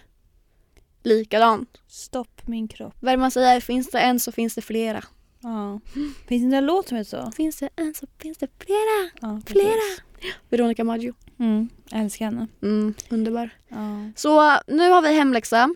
[1.02, 1.78] likadant.
[1.86, 2.94] stopp min kropp.
[3.00, 3.60] Vad man säger?
[3.60, 5.04] Finns det en så finns det flera.
[5.40, 5.80] Ja.
[6.28, 7.30] Finns det en låt som heter så?
[7.32, 9.10] Finns det en så finns det flera.
[9.20, 9.40] Ja.
[9.46, 10.02] Flera.
[10.48, 11.14] Veronica Maggio.
[11.38, 12.46] Mm, jag älskar henne.
[12.62, 13.50] Mm, underbar.
[13.68, 14.10] Ja.
[14.16, 15.74] Så nu har vi hemläxa.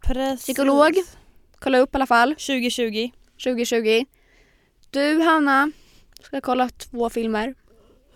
[0.00, 0.42] Precis.
[0.44, 0.94] Psykolog.
[1.58, 2.28] Kolla upp i alla fall.
[2.28, 3.10] 2020.
[3.44, 4.04] 2020.
[4.90, 5.70] Du Hanna
[6.22, 7.54] ska kolla två filmer.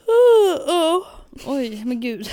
[1.47, 2.29] Oj, men gud.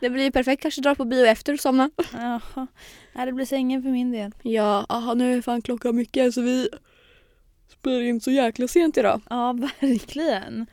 [0.00, 0.62] Det blir perfekt.
[0.62, 1.90] Kanske dra på bio efter och somna.
[2.12, 2.66] Jaha.
[3.12, 4.32] Nej, det blir sängen för min del.
[4.42, 6.68] Ja, aha, nu är fan klockan mycket så vi
[7.68, 9.20] spelar in så jäkla sent idag.
[9.30, 10.66] Ja, verkligen.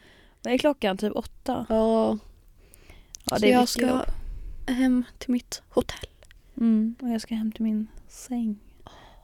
[0.44, 0.98] Vad är klockan?
[0.98, 1.66] Typ åtta?
[1.70, 2.18] Ja,
[3.24, 4.02] Ja, så jag ska jobb.
[4.68, 6.10] hem till mitt hotell.
[6.58, 8.60] Mm, och jag ska hem till min säng.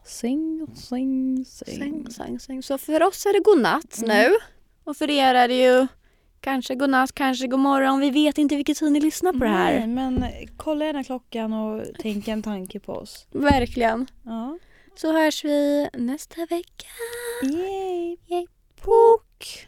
[0.05, 1.75] Säng, säng, säng.
[1.77, 2.63] Säng, säng, säng.
[2.63, 4.17] Så för oss är det godnatt Mm.
[4.17, 4.35] nu.
[4.83, 5.87] Och för er är det ju
[6.41, 7.99] kanske godnatt, kanske god morgon.
[7.99, 9.73] Vi vet inte vilken tid ni lyssnar på det här.
[9.79, 10.23] Nej, men
[10.57, 13.27] kolla gärna klockan och tänk en tanke på oss.
[13.31, 14.07] Verkligen.
[14.23, 14.57] Ja.
[14.95, 16.87] Så hörs vi nästa vecka.
[17.43, 18.17] Yay!
[18.27, 18.45] Yay.
[18.81, 19.67] Pok!